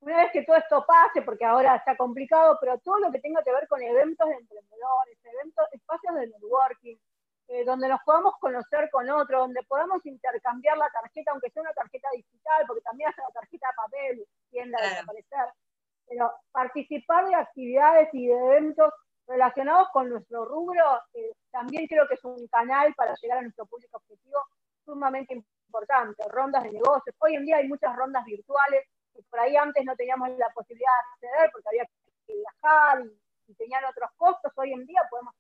una 0.06 0.18
vez 0.18 0.32
que 0.32 0.44
todo 0.44 0.58
esto 0.58 0.86
pase, 0.86 1.22
porque 1.22 1.46
ahora 1.46 1.76
está 1.76 1.96
complicado, 1.96 2.58
pero 2.60 2.78
todo 2.80 3.00
lo 3.00 3.12
que 3.12 3.20
tenga 3.20 3.44
que 3.44 3.52
ver 3.52 3.68
con 3.68 3.82
eventos 3.82 4.28
de 4.28 4.36
emprendedores, 4.36 5.18
eventos, 5.24 5.66
espacios 5.72 6.16
de 6.16 6.28
networking, 6.28 6.98
eh, 7.48 7.64
donde 7.66 7.88
nos 7.88 8.02
podamos 8.04 8.34
conocer 8.40 8.90
con 8.92 9.10
otros, 9.10 9.42
donde 9.42 9.64
podamos 9.64 10.06
intercambiar 10.06 10.78
la 10.78 10.90
tarjeta, 10.90 11.32
aunque 11.32 11.50
sea 11.50 11.62
una 11.62 11.74
tarjeta 11.74 12.10
digital, 12.16 12.64
porque 12.68 12.82
también 12.82 13.10
hace 13.10 13.22
la 13.22 13.40
tarjeta 13.40 13.68
de 13.68 13.74
papel 13.76 14.28
tiende 14.50 14.78
a 14.78 14.90
desaparecer. 14.90 15.46
Pero 16.08 16.32
participar 16.52 17.28
de 17.28 17.36
actividades 17.36 18.10
y 18.14 18.28
de 18.28 18.34
eventos 18.34 18.94
relacionados 19.28 19.88
con 19.92 20.10
nuestro 20.10 20.46
rubro, 20.46 21.02
eh, 21.14 21.32
también 21.52 21.88
creo 21.88 22.08
que 22.08 22.16
es 22.16 22.24
un 22.24 22.48
canal 22.48 22.94
para 22.96 23.14
llegar 23.22 23.38
a 23.38 23.42
nuestro 23.42 23.66
público 23.66 23.98
objetivo 23.98 24.40
sumamente 24.86 25.34
importante. 25.34 26.24
Rondas 26.30 26.64
de 26.64 26.72
negocios. 26.72 27.16
Hoy 27.20 27.36
en 27.36 27.46
día 27.46 27.58
hay 27.58 27.68
muchas 27.68 27.96
rondas 27.96 28.26
virtuales, 28.26 28.86
que 29.14 29.24
por 29.24 29.40
ahí 29.40 29.56
antes 29.56 29.84
no 29.86 29.96
teníamos 29.96 30.30
la 30.38 30.50
posibilidad 30.50 30.92
de 30.92 31.28
acceder 31.28 31.52
porque 31.52 31.70
había 31.70 31.86
que 32.26 32.36
viajar 32.36 33.06
y, 33.06 33.20
tenían 33.56 33.86
otros 33.86 34.10
costos. 34.18 34.52
Hoy 34.56 34.74
en 34.74 34.86
día 34.86 35.02
podemos 35.12 35.36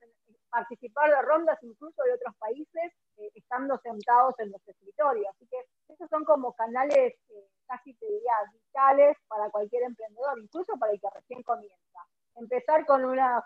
participar 0.49 1.09
de 1.09 1.21
rondas 1.23 1.57
incluso 1.63 2.03
de 2.03 2.13
otros 2.13 2.36
países 2.38 2.93
eh, 3.17 3.31
estando 3.33 3.77
sentados 3.79 4.36
en 4.38 4.51
los 4.51 4.62
escritorios. 4.67 5.27
Así 5.29 5.47
que 5.47 5.57
esos 5.88 6.07
son 6.09 6.23
como 6.23 6.53
canales 6.53 7.13
eh, 7.29 7.47
casi 7.65 7.93
te 7.95 8.05
diría 8.05 8.33
vitales 8.51 9.17
para 9.27 9.49
cualquier 9.49 9.83
emprendedor, 9.83 10.39
incluso 10.39 10.77
para 10.77 10.91
el 10.91 11.01
que 11.01 11.09
recién 11.13 11.41
comienza. 11.43 11.99
Empezar 12.36 12.86
con 12.86 13.03
una, 13.05 13.43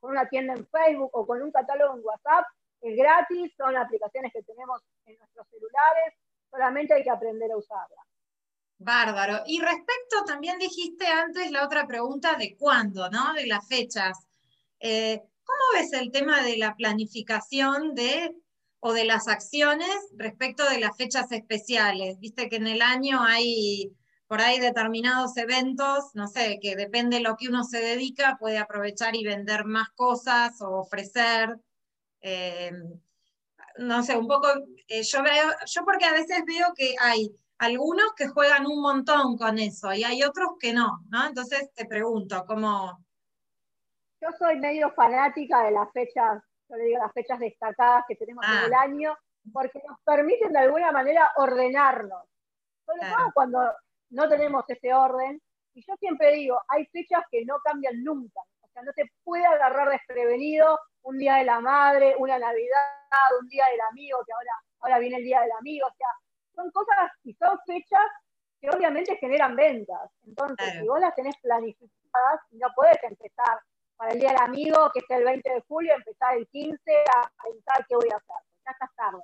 con 0.00 0.10
una 0.10 0.28
tienda 0.28 0.52
en 0.54 0.66
Facebook 0.66 1.10
o 1.12 1.26
con 1.26 1.42
un 1.42 1.50
catálogo 1.50 1.96
en 1.96 2.04
WhatsApp 2.04 2.44
es 2.82 2.96
gratis, 2.96 3.54
son 3.56 3.76
aplicaciones 3.76 4.32
que 4.32 4.42
tenemos 4.42 4.82
en 5.06 5.16
nuestros 5.18 5.48
celulares, 5.48 6.14
solamente 6.50 6.94
hay 6.94 7.02
que 7.02 7.10
aprender 7.10 7.50
a 7.50 7.56
usarlas. 7.56 8.06
Bárbaro. 8.78 9.42
Y 9.46 9.60
respecto, 9.60 10.24
también 10.26 10.58
dijiste 10.58 11.06
antes 11.06 11.50
la 11.50 11.64
otra 11.64 11.86
pregunta 11.86 12.36
de 12.36 12.56
cuándo, 12.56 13.08
¿no? 13.10 13.32
De 13.34 13.46
las 13.46 13.66
fechas. 13.66 14.26
Eh, 14.80 15.22
¿Cómo 15.44 15.60
ves 15.74 15.92
el 15.92 16.10
tema 16.10 16.42
de 16.42 16.56
la 16.58 16.74
planificación 16.74 17.94
de 17.94 18.34
o 18.80 18.92
de 18.92 19.04
las 19.04 19.28
acciones 19.28 19.94
respecto 20.16 20.68
de 20.68 20.80
las 20.80 20.96
fechas 20.96 21.32
especiales? 21.32 22.18
Viste 22.18 22.48
que 22.48 22.56
en 22.56 22.66
el 22.66 22.82
año 22.82 23.22
hay 23.22 23.92
por 24.26 24.40
ahí 24.40 24.58
determinados 24.58 25.36
eventos, 25.36 26.10
no 26.14 26.26
sé, 26.26 26.58
que 26.60 26.74
depende 26.74 27.18
de 27.18 27.22
lo 27.22 27.36
que 27.36 27.48
uno 27.48 27.62
se 27.64 27.78
dedica, 27.78 28.36
puede 28.40 28.58
aprovechar 28.58 29.14
y 29.14 29.24
vender 29.24 29.64
más 29.64 29.88
cosas 29.90 30.60
o 30.60 30.80
ofrecer. 30.80 31.56
Eh, 32.20 32.72
no 33.78 34.02
sé, 34.02 34.16
un 34.16 34.26
poco, 34.26 34.48
eh, 34.88 35.02
yo 35.02 35.22
veo, 35.22 35.50
yo 35.66 35.84
porque 35.84 36.06
a 36.06 36.12
veces 36.12 36.42
veo 36.46 36.72
que 36.74 36.96
hay 37.00 37.30
algunos 37.58 38.12
que 38.16 38.28
juegan 38.28 38.66
un 38.66 38.80
montón 38.80 39.36
con 39.36 39.58
eso 39.58 39.92
y 39.92 40.04
hay 40.04 40.22
otros 40.22 40.50
que 40.60 40.72
no, 40.72 41.00
¿no? 41.08 41.26
Entonces 41.26 41.72
te 41.74 41.86
pregunto, 41.86 42.44
¿cómo, 42.46 42.98
yo 44.20 44.28
soy 44.38 44.56
medio 44.58 44.90
fanática 44.92 45.64
de 45.64 45.72
las 45.72 45.90
fechas, 45.92 46.42
yo 46.68 46.76
le 46.76 46.84
digo 46.84 46.98
las 46.98 47.12
fechas 47.12 47.38
destacadas 47.38 48.04
que 48.08 48.16
tenemos 48.16 48.44
en 48.46 48.64
el 48.64 48.74
ah. 48.74 48.80
año, 48.82 49.16
porque 49.52 49.82
nos 49.86 50.00
permiten 50.00 50.52
de 50.52 50.58
alguna 50.58 50.90
manera 50.90 51.30
ordenarnos. 51.36 52.24
Sobre 52.84 53.00
todo 53.00 53.32
cuando 53.34 53.58
no 54.10 54.28
tenemos 54.28 54.64
ese 54.68 54.92
orden. 54.94 55.40
Y 55.74 55.84
yo 55.86 55.94
siempre 55.98 56.32
digo, 56.32 56.58
hay 56.68 56.86
fechas 56.86 57.22
que 57.30 57.44
no 57.44 57.58
cambian 57.62 58.02
nunca. 58.02 58.40
O 58.62 58.68
sea, 58.68 58.82
no 58.82 58.92
te 58.92 59.12
puede 59.22 59.44
agarrar 59.44 59.90
desprevenido 59.90 60.78
un 61.02 61.18
día 61.18 61.36
de 61.36 61.44
la 61.44 61.60
madre, 61.60 62.14
una 62.18 62.38
Navidad, 62.38 62.88
un 63.40 63.48
día 63.48 63.66
del 63.70 63.80
amigo, 63.90 64.18
que 64.26 64.32
ahora, 64.32 64.52
ahora 64.80 64.98
viene 64.98 65.16
el 65.18 65.24
día 65.24 65.40
del 65.42 65.52
amigo. 65.58 65.86
O 65.86 65.94
sea, 65.96 66.08
son 66.56 66.70
cosas 66.72 67.12
y 67.22 67.34
son 67.34 67.56
fechas 67.66 68.06
que 68.60 68.70
obviamente 68.70 69.16
generan 69.18 69.54
ventas. 69.54 70.10
Entonces, 70.26 70.72
si 70.80 70.88
vos 70.88 70.98
las 70.98 71.14
tenés 71.14 71.36
planificadas, 71.40 72.40
no 72.50 72.68
puedes 72.74 73.00
empezar 73.02 73.60
para 73.96 74.12
el 74.12 74.18
Día 74.18 74.30
del 74.30 74.42
Amigo, 74.42 74.90
que 74.92 75.00
es 75.00 75.10
el 75.10 75.24
20 75.24 75.48
de 75.48 75.60
julio, 75.68 75.94
empezar 75.94 76.36
el 76.36 76.48
15 76.48 76.78
a 77.16 77.30
pensar 77.44 77.86
qué 77.88 77.96
voy 77.96 78.08
a 78.10 78.16
hacer, 78.16 78.36
ya 78.64 78.72
está 78.72 78.90
tarde. 78.96 79.22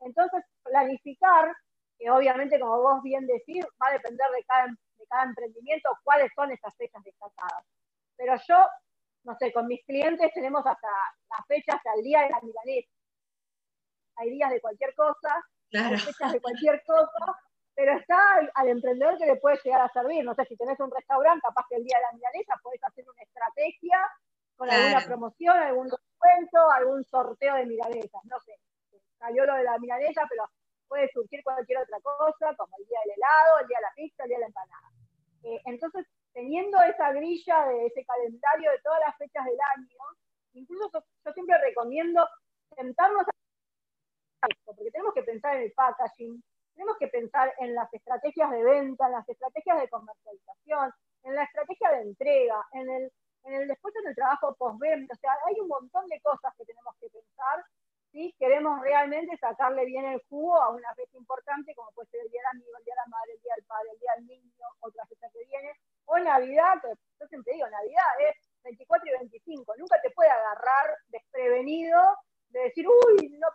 Entonces, 0.00 0.44
planificar, 0.62 1.54
que 1.98 2.10
obviamente, 2.10 2.58
como 2.60 2.82
vos 2.82 3.02
bien 3.02 3.26
decís, 3.26 3.64
va 3.80 3.88
a 3.88 3.92
depender 3.92 4.28
de 4.30 4.44
cada, 4.44 4.66
de 4.66 5.06
cada 5.08 5.24
emprendimiento 5.24 5.88
cuáles 6.02 6.30
son 6.34 6.50
esas 6.50 6.74
fechas 6.76 7.02
destacadas. 7.04 7.64
Pero 8.16 8.34
yo, 8.48 8.66
no 9.24 9.36
sé, 9.36 9.52
con 9.52 9.66
mis 9.66 9.84
clientes 9.84 10.32
tenemos 10.34 10.66
hasta 10.66 10.88
las 11.30 11.46
fechas 11.46 11.76
hasta 11.76 11.94
el 11.94 12.02
día 12.02 12.22
de 12.22 12.30
la 12.30 12.40
milanesa. 12.42 12.90
Hay 14.16 14.30
días 14.30 14.50
de 14.50 14.60
cualquier 14.60 14.94
cosa, 14.94 15.42
fechas 15.74 16.32
de 16.32 16.40
cualquier 16.40 16.82
cosa, 16.84 17.36
pero 17.74 17.98
está 17.98 18.18
al, 18.54 18.68
emprendedor 18.68 19.18
que 19.18 19.26
le 19.26 19.36
puede 19.36 19.58
llegar 19.64 19.80
a 19.82 19.92
servir. 19.92 20.24
No 20.24 20.34
sé, 20.34 20.44
si 20.46 20.56
tenés 20.56 20.78
un 20.80 20.90
restaurante, 20.90 21.42
capaz 21.42 21.66
que 21.68 21.76
el 21.76 21.84
día 21.84 21.98
de 21.98 22.02
la 22.02 22.12
milanesa 22.12 22.54
podés 22.62 22.82
hacer 22.84 23.04
una 23.08 23.22
estrategia 23.22 23.98
con 24.56 24.70
alguna 24.70 25.04
promoción, 25.04 25.56
algún 25.56 25.88
descuento, 25.88 26.70
algún 26.70 27.04
sorteo 27.04 27.56
de 27.56 27.66
milanesas, 27.66 28.24
no 28.24 28.38
sé. 28.40 28.58
Salió 29.18 29.44
lo 29.46 29.54
de 29.54 29.64
la 29.64 29.78
milanesa, 29.78 30.22
pero 30.28 30.48
puede 30.86 31.08
surgir 31.12 31.42
cualquier 31.42 31.78
otra 31.78 31.98
cosa, 32.00 32.54
como 32.56 32.76
el 32.78 32.86
día 32.86 32.98
del 33.04 33.14
helado, 33.16 33.58
el 33.60 33.66
día 33.66 33.78
de 33.78 33.82
la 33.82 33.94
pizza, 33.96 34.22
el 34.22 34.28
día 34.28 34.38
de 34.38 34.40
la 34.42 34.46
empanada. 34.46 34.88
Eh, 35.42 35.60
entonces, 35.64 36.06
teniendo 36.32 36.80
esa 36.82 37.12
grilla 37.12 37.66
de 37.66 37.86
ese 37.86 38.04
calendario 38.04 38.70
de 38.70 38.78
todas 38.78 39.00
las 39.00 39.16
fechas 39.16 39.44
del 39.44 39.58
año, 39.76 39.98
incluso 40.52 41.04
yo 41.24 41.32
siempre 41.32 41.58
recomiendo 41.58 42.28
sentarnos 42.76 43.26
a 43.28 43.43
porque 44.64 44.90
tenemos 44.90 45.14
que 45.14 45.22
pensar 45.22 45.56
en 45.56 45.62
el 45.62 45.72
packaging, 45.72 46.42
tenemos 46.74 46.96
que 46.98 47.08
pensar 47.08 47.54
en 47.58 47.74
las 47.74 47.92
estrategias 47.92 48.50
de 48.50 48.64
venta, 48.64 49.06
en 49.06 49.12
las 49.12 49.28
estrategias 49.28 49.80
de 49.80 49.88
comercialización, 49.88 50.92
en 51.22 51.34
la 51.34 51.44
estrategia 51.44 51.90
de 51.90 52.02
entrega, 52.02 52.66
en 52.72 52.90
el, 52.90 53.12
en 53.44 53.54
el 53.54 53.68
después 53.68 53.94
en 53.96 54.08
el 54.08 54.14
trabajo 54.14 54.54
postventa. 54.56 55.14
O 55.14 55.16
sea, 55.16 55.32
hay 55.46 55.60
un 55.60 55.68
montón 55.68 56.06
de 56.08 56.20
cosas 56.20 56.52
que 56.56 56.64
tenemos 56.64 56.94
que 57.00 57.08
pensar 57.10 57.64
si 58.14 58.32
queremos 58.38 58.80
realmente 58.80 59.36
sacarle 59.38 59.84
bien 59.86 60.04
el 60.04 60.22
jugo 60.28 60.60
a 60.62 60.70
una 60.70 60.94
fecha 60.94 61.16
importante, 61.18 61.74
como 61.74 61.90
puede 61.92 62.08
ser 62.10 62.20
el 62.20 62.30
Día 62.30 62.42
del 62.42 62.60
Amigo, 62.60 62.78
el 62.78 62.84
Día 62.84 62.94
de 62.94 63.00
la 63.00 63.16
Madre, 63.16 63.32
el 63.32 63.42
Día 63.42 63.54
del 63.56 63.64
Padre, 63.64 63.88
el 63.92 63.98
Día 63.98 64.12
del 64.16 64.26
Niño, 64.26 64.66
otra 64.80 65.06
fecha 65.06 65.28
que 65.32 65.44
viene, 65.44 65.72
o 66.06 66.18
Navidad, 66.18 66.74
que 66.80 66.94
yo 67.18 67.26
siempre 67.26 67.54
digo, 67.54 67.68
Navidad 67.68 68.14
es 68.30 68.36
24 68.62 69.08
y 69.08 69.18
25. 69.18 69.74
Nunca 69.78 70.00
te 70.00 70.10
puede 70.10 70.30
agarrar 70.30 70.96
desprevenido 71.08 72.00
de 72.50 72.60
decir, 72.60 72.86
uy, 72.86 73.30
no 73.30 73.48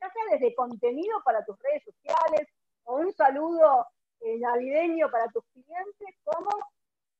ya 0.00 0.10
sea 0.10 0.22
desde 0.32 0.54
contenido 0.54 1.20
para 1.24 1.44
tus 1.44 1.58
redes 1.58 1.82
sociales 1.84 2.48
o 2.84 2.96
un 2.96 3.12
saludo 3.12 3.86
eh, 4.20 4.38
navideño 4.38 5.10
para 5.10 5.28
tus 5.28 5.44
clientes, 5.52 6.16
como 6.24 6.50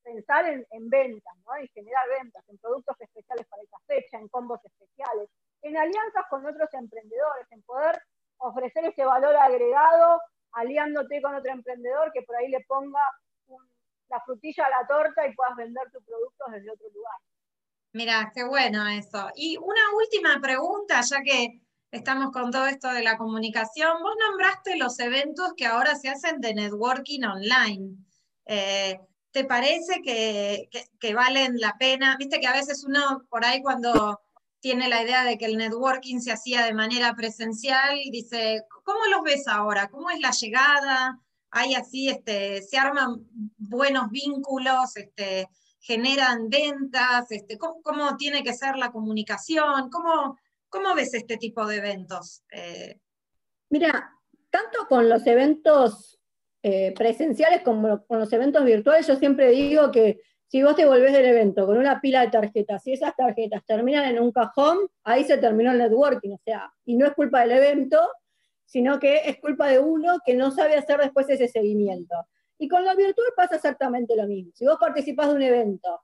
pensar 0.03 0.45
en, 0.47 0.89
ventas, 0.89 1.33
¿no? 1.45 1.55
en 1.55 1.67
generar 1.69 2.07
ventas, 2.19 2.43
en 2.47 2.57
productos 2.59 2.95
especiales 2.99 3.45
para 3.47 3.63
esta 3.63 3.77
fecha, 3.87 4.17
en 4.17 4.27
combos 4.27 4.59
especiales, 4.63 5.29
en 5.63 5.77
alianzas 5.77 6.25
con 6.29 6.45
otros 6.45 6.71
emprendedores, 6.73 7.47
en 7.51 7.63
poder 7.63 7.99
ofrecer 8.37 8.85
ese 8.85 9.03
valor 9.03 9.35
agregado 9.35 10.21
aliándote 10.51 11.21
con 11.21 11.35
otro 11.35 11.51
emprendedor 11.51 12.11
que 12.13 12.21
por 12.21 12.35
ahí 12.35 12.49
le 12.49 12.63
ponga 12.67 13.01
la 14.09 14.21
frutilla 14.21 14.65
a 14.67 14.69
la 14.69 14.87
torta 14.87 15.27
y 15.27 15.33
puedas 15.33 15.55
vender 15.55 15.91
tus 15.91 16.03
productos 16.03 16.51
desde 16.51 16.71
otro 16.71 16.87
lugar. 16.93 17.15
Mira, 17.93 18.31
qué 18.33 18.43
bueno 18.43 18.87
eso. 18.87 19.29
Y 19.35 19.57
una 19.57 19.81
última 19.95 20.39
pregunta, 20.41 21.01
ya 21.01 21.21
que 21.21 21.61
estamos 21.95 22.31
con 22.31 22.51
todo 22.51 22.67
esto 22.67 22.91
de 22.91 23.03
la 23.03 23.17
comunicación. 23.17 24.01
Vos 24.01 24.15
nombraste 24.19 24.75
los 24.77 24.99
eventos 24.99 25.53
que 25.55 25.65
ahora 25.65 25.95
se 25.95 26.09
hacen 26.09 26.41
de 26.41 26.53
networking 26.53 27.23
online. 27.23 27.95
Eh, 28.45 28.99
¿Te 29.31 29.45
parece 29.45 30.01
que, 30.01 31.13
valen 31.13 31.59
la 31.59 31.75
pena? 31.77 32.15
Viste 32.17 32.39
que 32.39 32.47
a 32.47 32.53
veces 32.53 32.83
uno 32.85 33.25
por 33.29 33.45
ahí 33.45 33.61
cuando 33.61 34.21
tiene 34.59 34.89
la 34.89 35.03
idea 35.03 35.23
de 35.23 35.37
que 35.37 35.45
el 35.45 35.57
networking 35.57 36.19
se 36.19 36.31
hacía 36.31 36.65
de 36.65 36.73
manera 36.73 37.13
presencial 37.15 37.99
dice, 38.11 38.63
¿cómo 38.83 39.05
los 39.05 39.23
ves 39.23 39.47
ahora? 39.47 39.87
¿Cómo 39.89 40.09
es 40.09 40.19
la 40.19 40.31
llegada? 40.31 41.19
¿Hay 41.51 41.75
así, 41.75 42.09
este, 42.09 42.61
se 42.61 42.77
arman 42.77 43.27
buenos 43.57 44.09
vínculos, 44.09 44.97
este, 44.97 45.49
generan 45.79 46.49
ventas? 46.49 47.29
Este, 47.29 47.57
¿cómo, 47.57 47.81
¿Cómo 47.83 48.17
tiene 48.17 48.43
que 48.43 48.53
ser 48.53 48.75
la 48.77 48.91
comunicación? 48.91 49.89
¿Cómo, 49.89 50.37
¿Cómo 50.75 50.93
ves 50.93 51.13
este 51.13 51.37
tipo 51.37 51.65
de 51.65 51.77
eventos? 51.77 52.43
Eh, 52.51 52.99
Mira, 53.69 54.11
tanto 54.49 54.85
con 54.89 55.07
los 55.07 55.25
eventos 55.25 56.19
eh, 56.61 56.93
presenciales 56.93 57.61
como 57.61 58.05
con 58.05 58.19
los 58.19 58.31
eventos 58.33 58.65
virtuales, 58.65 59.07
yo 59.07 59.15
siempre 59.15 59.51
digo 59.51 59.89
que 59.89 60.19
si 60.47 60.61
vos 60.63 60.75
te 60.75 60.85
volvés 60.85 61.13
del 61.13 61.27
evento 61.27 61.65
con 61.65 61.77
una 61.77 62.01
pila 62.01 62.21
de 62.21 62.29
tarjetas 62.29 62.85
y 62.87 62.91
esas 62.91 63.15
tarjetas 63.15 63.65
terminan 63.65 64.03
en 64.03 64.21
un 64.21 64.33
cajón, 64.33 64.79
ahí 65.05 65.23
se 65.23 65.37
terminó 65.37 65.71
el 65.71 65.77
networking, 65.77 66.31
o 66.31 66.41
sea, 66.43 66.69
y 66.83 66.97
no 66.97 67.05
es 67.05 67.13
culpa 67.13 67.41
del 67.41 67.51
evento, 67.51 67.99
sino 68.65 68.99
que 68.99 69.29
es 69.29 69.39
culpa 69.39 69.69
de 69.69 69.79
uno 69.79 70.19
que 70.25 70.35
no 70.35 70.51
sabe 70.51 70.75
hacer 70.75 70.99
después 70.99 71.29
ese 71.29 71.47
seguimiento. 71.47 72.15
Y 72.57 72.67
con 72.67 72.83
lo 72.83 72.93
virtual 72.97 73.27
pasa 73.35 73.55
exactamente 73.55 74.13
lo 74.15 74.27
mismo. 74.27 74.51
Si 74.53 74.65
vos 74.65 74.77
participás 74.77 75.29
de 75.29 75.35
un 75.35 75.41
evento, 75.41 76.01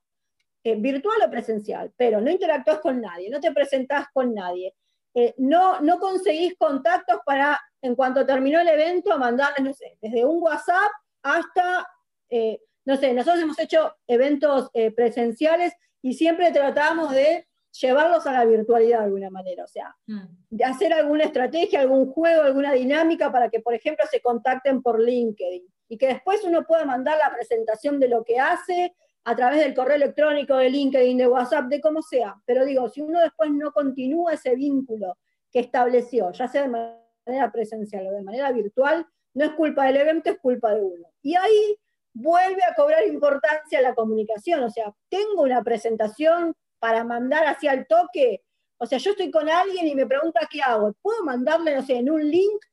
eh, 0.64 0.76
virtual 0.76 1.18
o 1.26 1.30
presencial, 1.32 1.92
pero 1.98 2.22
no 2.22 2.30
interactúas 2.30 2.80
con 2.80 3.02
nadie, 3.02 3.30
no 3.30 3.40
te 3.40 3.52
presentás 3.52 4.08
con 4.14 4.34
nadie, 4.34 4.76
eh, 5.14 5.34
no, 5.38 5.82
no 5.82 6.00
conseguís 6.00 6.56
contactos 6.58 7.20
para, 7.26 7.60
en 7.82 7.96
cuanto 7.96 8.26
terminó 8.26 8.60
el 8.60 8.68
evento, 8.68 9.18
mandarles, 9.18 9.64
no 9.64 9.74
sé, 9.74 9.98
desde 10.02 10.24
un 10.24 10.42
WhatsApp 10.42 10.92
hasta, 11.24 11.88
eh, 12.30 12.60
no 12.86 12.96
sé, 12.96 13.14
nosotros 13.14 13.44
hemos 13.44 13.60
hecho 13.60 13.96
eventos 14.08 14.70
presenciales 14.96 15.74
y 16.02 16.14
siempre 16.14 16.52
tratamos 16.52 17.12
de 17.12 17.48
llevarlos 17.80 18.26
a 18.28 18.34
la 18.34 18.46
virtualidad 18.46 19.00
de 19.00 19.06
alguna 19.06 19.30
manera, 19.30 19.64
o 19.64 19.68
sea, 19.68 19.96
mm. 20.08 20.22
de 20.50 20.64
hacer 20.64 20.94
alguna 20.94 21.24
estrategia, 21.24 21.82
algún 21.82 22.12
juego, 22.12 22.44
alguna 22.44 22.74
dinámica 22.74 23.32
para 23.32 23.50
que, 23.50 23.60
por 23.60 23.74
ejemplo, 23.74 24.06
se 24.10 24.22
contacten 24.22 24.82
por 24.82 25.00
LinkedIn 25.02 25.64
y 25.88 25.98
que 25.98 26.08
después 26.08 26.44
uno 26.44 26.66
pueda 26.66 26.86
mandar 26.86 27.18
la 27.18 27.34
presentación 27.34 28.00
de 28.00 28.10
lo 28.10 28.24
que 28.24 28.40
hace 28.40 28.94
a 29.24 29.36
través 29.36 29.60
del 29.60 29.74
correo 29.74 29.96
electrónico, 29.96 30.58
de 30.58 30.70
LinkedIn, 30.70 31.18
de 31.18 31.28
WhatsApp, 31.28 31.66
de 31.66 31.80
como 31.80 32.02
sea. 32.02 32.36
Pero 32.46 32.66
digo, 32.66 32.90
si 32.90 33.02
uno 33.02 33.20
después 33.22 33.52
no 33.52 33.72
continúa 33.72 34.34
ese 34.34 34.56
vínculo 34.56 35.18
que 35.52 35.60
estableció, 35.60 36.32
ya 36.32 36.48
sea 36.48 36.64
de 36.64 36.70
manera 36.70 37.52
presencial 37.52 38.08
o 38.08 38.12
de 38.12 38.24
manera 38.24 38.52
virtual, 38.52 39.06
no 39.34 39.46
es 39.46 39.52
culpa 39.52 39.86
del 39.86 39.98
evento, 39.98 40.32
es 40.32 40.40
culpa 40.40 40.74
de 40.74 40.82
uno. 40.82 41.08
Y 41.22 41.36
ahí 41.36 41.78
vuelve 42.14 42.64
a 42.64 42.74
cobrar 42.74 43.06
importancia 43.08 43.82
la 43.82 43.94
comunicación. 43.94 44.64
O 44.64 44.70
sea, 44.70 44.94
tengo 45.10 45.44
una 45.44 45.64
presentación 45.64 46.56
para 46.80 47.04
mandar 47.04 47.46
hacia 47.46 47.74
el 47.74 47.88
toque. 47.88 48.44
O 48.78 48.86
sea, 48.86 48.98
yo 48.98 49.12
estoy 49.12 49.30
con 49.30 49.50
alguien 49.50 49.88
y 49.88 49.96
me 49.96 50.08
pregunta 50.08 50.48
qué 50.50 50.62
hago. 50.62 50.94
¿Puedo 51.02 51.24
mandarle, 51.24 51.76
no 51.76 51.84
sé, 51.84 51.98
en 51.98 52.10
un 52.10 52.30
link 52.30 52.66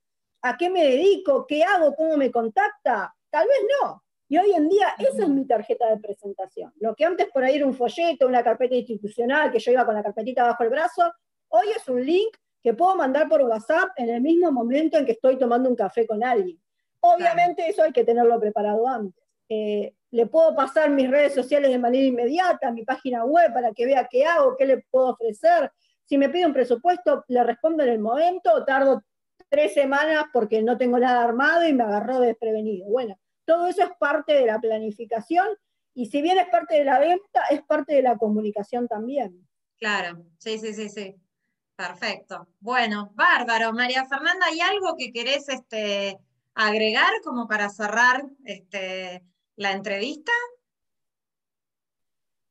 a 0.43 0.57
qué 0.57 0.71
me 0.71 0.85
dedico, 0.85 1.47
qué 1.47 1.63
hago, 1.63 1.95
cómo 1.95 2.17
me 2.17 2.31
contacta. 2.31 3.15
Tal 3.31 3.47
vez 3.47 3.59
no. 3.81 4.03
Y 4.31 4.37
hoy 4.37 4.53
en 4.53 4.69
día 4.69 4.89
esa 4.99 5.23
es 5.23 5.29
mi 5.29 5.47
tarjeta 5.47 5.89
de 5.89 5.97
presentación. 5.97 6.73
Lo 6.81 6.95
que 6.95 7.07
antes 7.07 7.29
por 7.33 7.43
ahí 7.45 7.57
era 7.57 7.67
un 7.67 7.75
folleto, 7.75 8.27
una 8.27 8.45
carpeta 8.45 8.75
institucional, 8.75 9.51
que 9.51 9.59
yo 9.59 9.73
iba 9.73 9.87
con 9.87 9.95
la 9.95 10.03
carpetita 10.03 10.45
bajo 10.45 10.65
el 10.65 10.69
brazo, 10.69 11.11
hoy 11.49 11.69
es 11.75 11.89
un 11.89 12.05
link 12.05 12.37
que 12.63 12.75
puedo 12.75 12.95
mandar 12.95 13.29
por 13.29 13.41
WhatsApp 13.43 13.89
en 13.97 14.11
el 14.11 14.21
mismo 14.21 14.53
momento 14.53 14.99
en 14.99 15.07
que 15.07 15.13
estoy 15.13 15.39
tomando 15.39 15.71
un 15.71 15.77
café 15.77 16.07
con 16.07 16.23
alguien. 16.23 16.61
Obviamente 17.01 17.67
eso 17.69 17.83
hay 17.83 17.93
que 17.93 18.05
tenerlo 18.05 18.39
preparado 18.39 18.87
antes. 18.87 19.25
Eh, 19.49 19.95
le 20.11 20.27
puedo 20.27 20.55
pasar 20.55 20.91
mis 20.91 21.11
redes 21.11 21.35
sociales 21.35 21.71
de 21.71 21.79
manera 21.79 22.05
inmediata, 22.05 22.71
mi 22.71 22.85
página 22.85 23.25
web 23.25 23.53
para 23.55 23.73
que 23.73 23.87
vea 23.87 24.09
qué 24.11 24.27
hago, 24.27 24.57
qué 24.57 24.67
le 24.67 24.85
puedo 24.91 25.11
ofrecer. 25.11 25.71
Si 26.05 26.19
me 26.19 26.29
pide 26.29 26.45
un 26.45 26.53
presupuesto, 26.53 27.25
le 27.29 27.45
respondo 27.45 27.83
en 27.83 27.91
el 27.91 27.99
momento 27.99 28.53
o 28.53 28.65
tardo 28.65 29.03
tres 29.49 29.73
semanas 29.73 30.25
porque 30.33 30.63
no 30.63 30.77
tengo 30.77 30.99
nada 30.99 31.23
armado 31.23 31.67
y 31.67 31.73
me 31.73 31.85
agarró 31.85 32.21
desprevenido. 32.21 32.87
Bueno, 32.89 33.17
todo 33.49 33.67
eso 33.67 33.83
es 33.83 33.91
parte 33.99 34.35
de 34.35 34.45
la 34.45 34.61
planificación 34.61 35.49
y 35.95 36.07
si 36.07 36.21
bien 36.21 36.39
es 36.39 36.49
parte 36.51 36.77
de 36.77 36.85
la 36.85 36.99
venta, 36.99 37.45
es 37.51 37.63
parte 37.63 37.95
de 37.95 38.03
la 38.03 38.19
comunicación 38.19 38.87
también. 38.87 39.49
Claro, 39.79 40.23
sí, 40.37 40.59
sí, 40.59 40.75
sí, 40.75 40.91
sí. 40.91 41.17
Perfecto. 41.75 42.47
Bueno, 42.61 43.11
bárbaro. 43.15 43.73
María 43.73 44.05
Fernanda, 44.05 44.47
¿hay 44.47 44.61
algo 44.61 44.97
que 44.99 45.13
querés 45.13 45.49
este, 45.49 46.19
agregar 46.55 47.11
como 47.25 47.49
para 47.49 47.71
cerrar 47.71 48.23
este, 48.45 49.25
la 49.57 49.73
entrevista? 49.73 50.33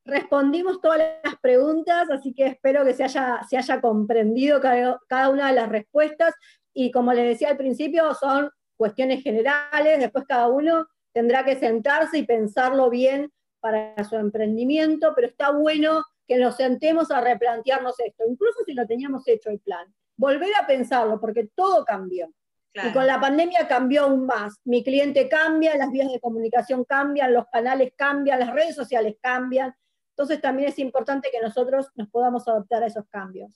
Respondimos 0.04 0.82
todas 0.82 0.98
las 1.24 1.36
preguntas, 1.40 2.10
así 2.10 2.34
que 2.34 2.48
espero 2.48 2.84
que 2.84 2.96
se 2.96 3.04
haya, 3.04 3.42
se 3.48 3.58
haya 3.58 3.82
comprendido 3.82 4.60
cada, 4.60 5.00
cada 5.08 5.30
una 5.30 5.50
de 5.50 5.54
las 5.54 5.70
respuestas 5.70 6.34
y 6.74 6.90
como 6.90 7.14
les 7.14 7.26
decía 7.26 7.50
al 7.50 7.58
principio, 7.58 8.16
son 8.16 8.50
cuestiones 8.78 9.24
generales, 9.24 10.00
después 10.00 10.26
cada 10.28 10.48
uno 10.48 10.88
tendrá 11.14 11.44
que 11.44 11.60
sentarse 11.60 12.20
y 12.20 12.26
pensarlo 12.26 12.90
bien 12.90 13.32
para 13.60 14.02
su 14.04 14.16
emprendimiento, 14.16 15.14
pero 15.16 15.28
está 15.28 15.52
bueno 15.52 16.04
que 16.28 16.38
nos 16.38 16.56
sentemos 16.56 17.10
a 17.12 17.22
replantearnos 17.22 18.00
esto, 18.00 18.24
incluso 18.30 18.60
si 18.66 18.74
lo 18.74 18.86
teníamos 18.86 19.28
hecho 19.28 19.50
el 19.50 19.60
plan. 19.60 19.88
Volver 20.16 20.52
a 20.62 20.68
pensarlo, 20.68 21.20
porque 21.20 21.50
todo 21.56 21.84
cambió. 21.86 22.32
Y 22.74 22.94
con 22.94 23.08
la 23.08 23.20
pandemia 23.20 23.68
cambió 23.68 24.04
aún 24.04 24.28
más. 24.28 24.60
Mi 24.64 24.84
cliente 24.84 25.28
cambia, 25.28 25.76
las 25.76 25.92
vías 25.92 26.12
de 26.12 26.20
comunicación 26.20 26.84
cambian, 26.84 27.34
los 27.34 27.48
canales 27.48 27.92
cambian, 27.96 28.40
las 28.40 28.54
redes 28.54 28.76
sociales 28.76 29.16
cambian. 29.20 29.74
Entonces 30.12 30.40
también 30.42 30.70
es 30.70 30.78
importante 30.78 31.30
que 31.32 31.42
nosotros 31.42 31.88
nos 31.96 32.08
podamos 32.10 32.48
adaptar 32.48 32.84
a 32.84 32.88
esos 32.88 33.06
cambios. 33.10 33.52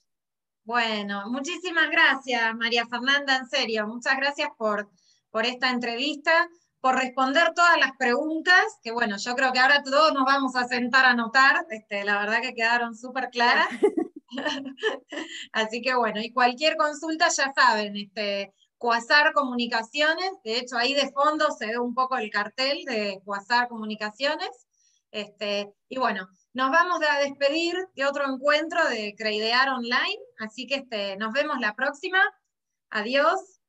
Bueno, 0.63 1.29
muchísimas 1.29 1.89
gracias, 1.89 2.55
María 2.55 2.85
Fernanda, 2.85 3.35
en 3.35 3.47
serio, 3.47 3.87
muchas 3.87 4.15
gracias 4.17 4.49
por, 4.57 4.89
por 5.31 5.45
esta 5.45 5.71
entrevista, 5.71 6.49
por 6.79 6.95
responder 6.95 7.53
todas 7.55 7.77
las 7.79 7.91
preguntas, 7.97 8.63
que 8.83 8.91
bueno, 8.91 9.17
yo 9.17 9.35
creo 9.35 9.51
que 9.53 9.59
ahora 9.59 9.83
todos 9.83 10.13
nos 10.13 10.25
vamos 10.25 10.55
a 10.55 10.67
sentar 10.67 11.05
a 11.05 11.11
anotar, 11.11 11.65
este, 11.69 12.03
la 12.03 12.19
verdad 12.19 12.41
que 12.41 12.53
quedaron 12.53 12.95
súper 12.95 13.29
claras. 13.29 13.67
Así 15.51 15.81
que 15.81 15.95
bueno, 15.95 16.21
y 16.21 16.31
cualquier 16.31 16.77
consulta 16.77 17.29
ya 17.29 17.51
saben, 17.53 17.95
este, 17.95 18.53
Cuasar 18.77 19.33
Comunicaciones, 19.33 20.31
de 20.43 20.57
hecho 20.57 20.77
ahí 20.77 20.93
de 20.93 21.11
fondo 21.11 21.51
se 21.51 21.67
ve 21.67 21.77
un 21.77 21.93
poco 21.93 22.17
el 22.17 22.29
cartel 22.31 22.83
de 22.85 23.21
Cuasar 23.23 23.67
Comunicaciones, 23.67 24.49
este, 25.11 25.71
y 25.89 25.99
bueno, 25.99 26.27
nos 26.53 26.71
vamos 26.71 26.99
a 27.07 27.19
despedir 27.19 27.75
de 27.95 28.05
otro 28.05 28.25
encuentro 28.25 28.87
de 28.87 29.13
Creidear 29.17 29.69
Online, 29.69 30.19
así 30.39 30.65
que 30.67 30.75
este, 30.75 31.17
nos 31.17 31.33
vemos 31.33 31.59
la 31.59 31.75
próxima. 31.75 32.19
Adiós. 32.89 33.60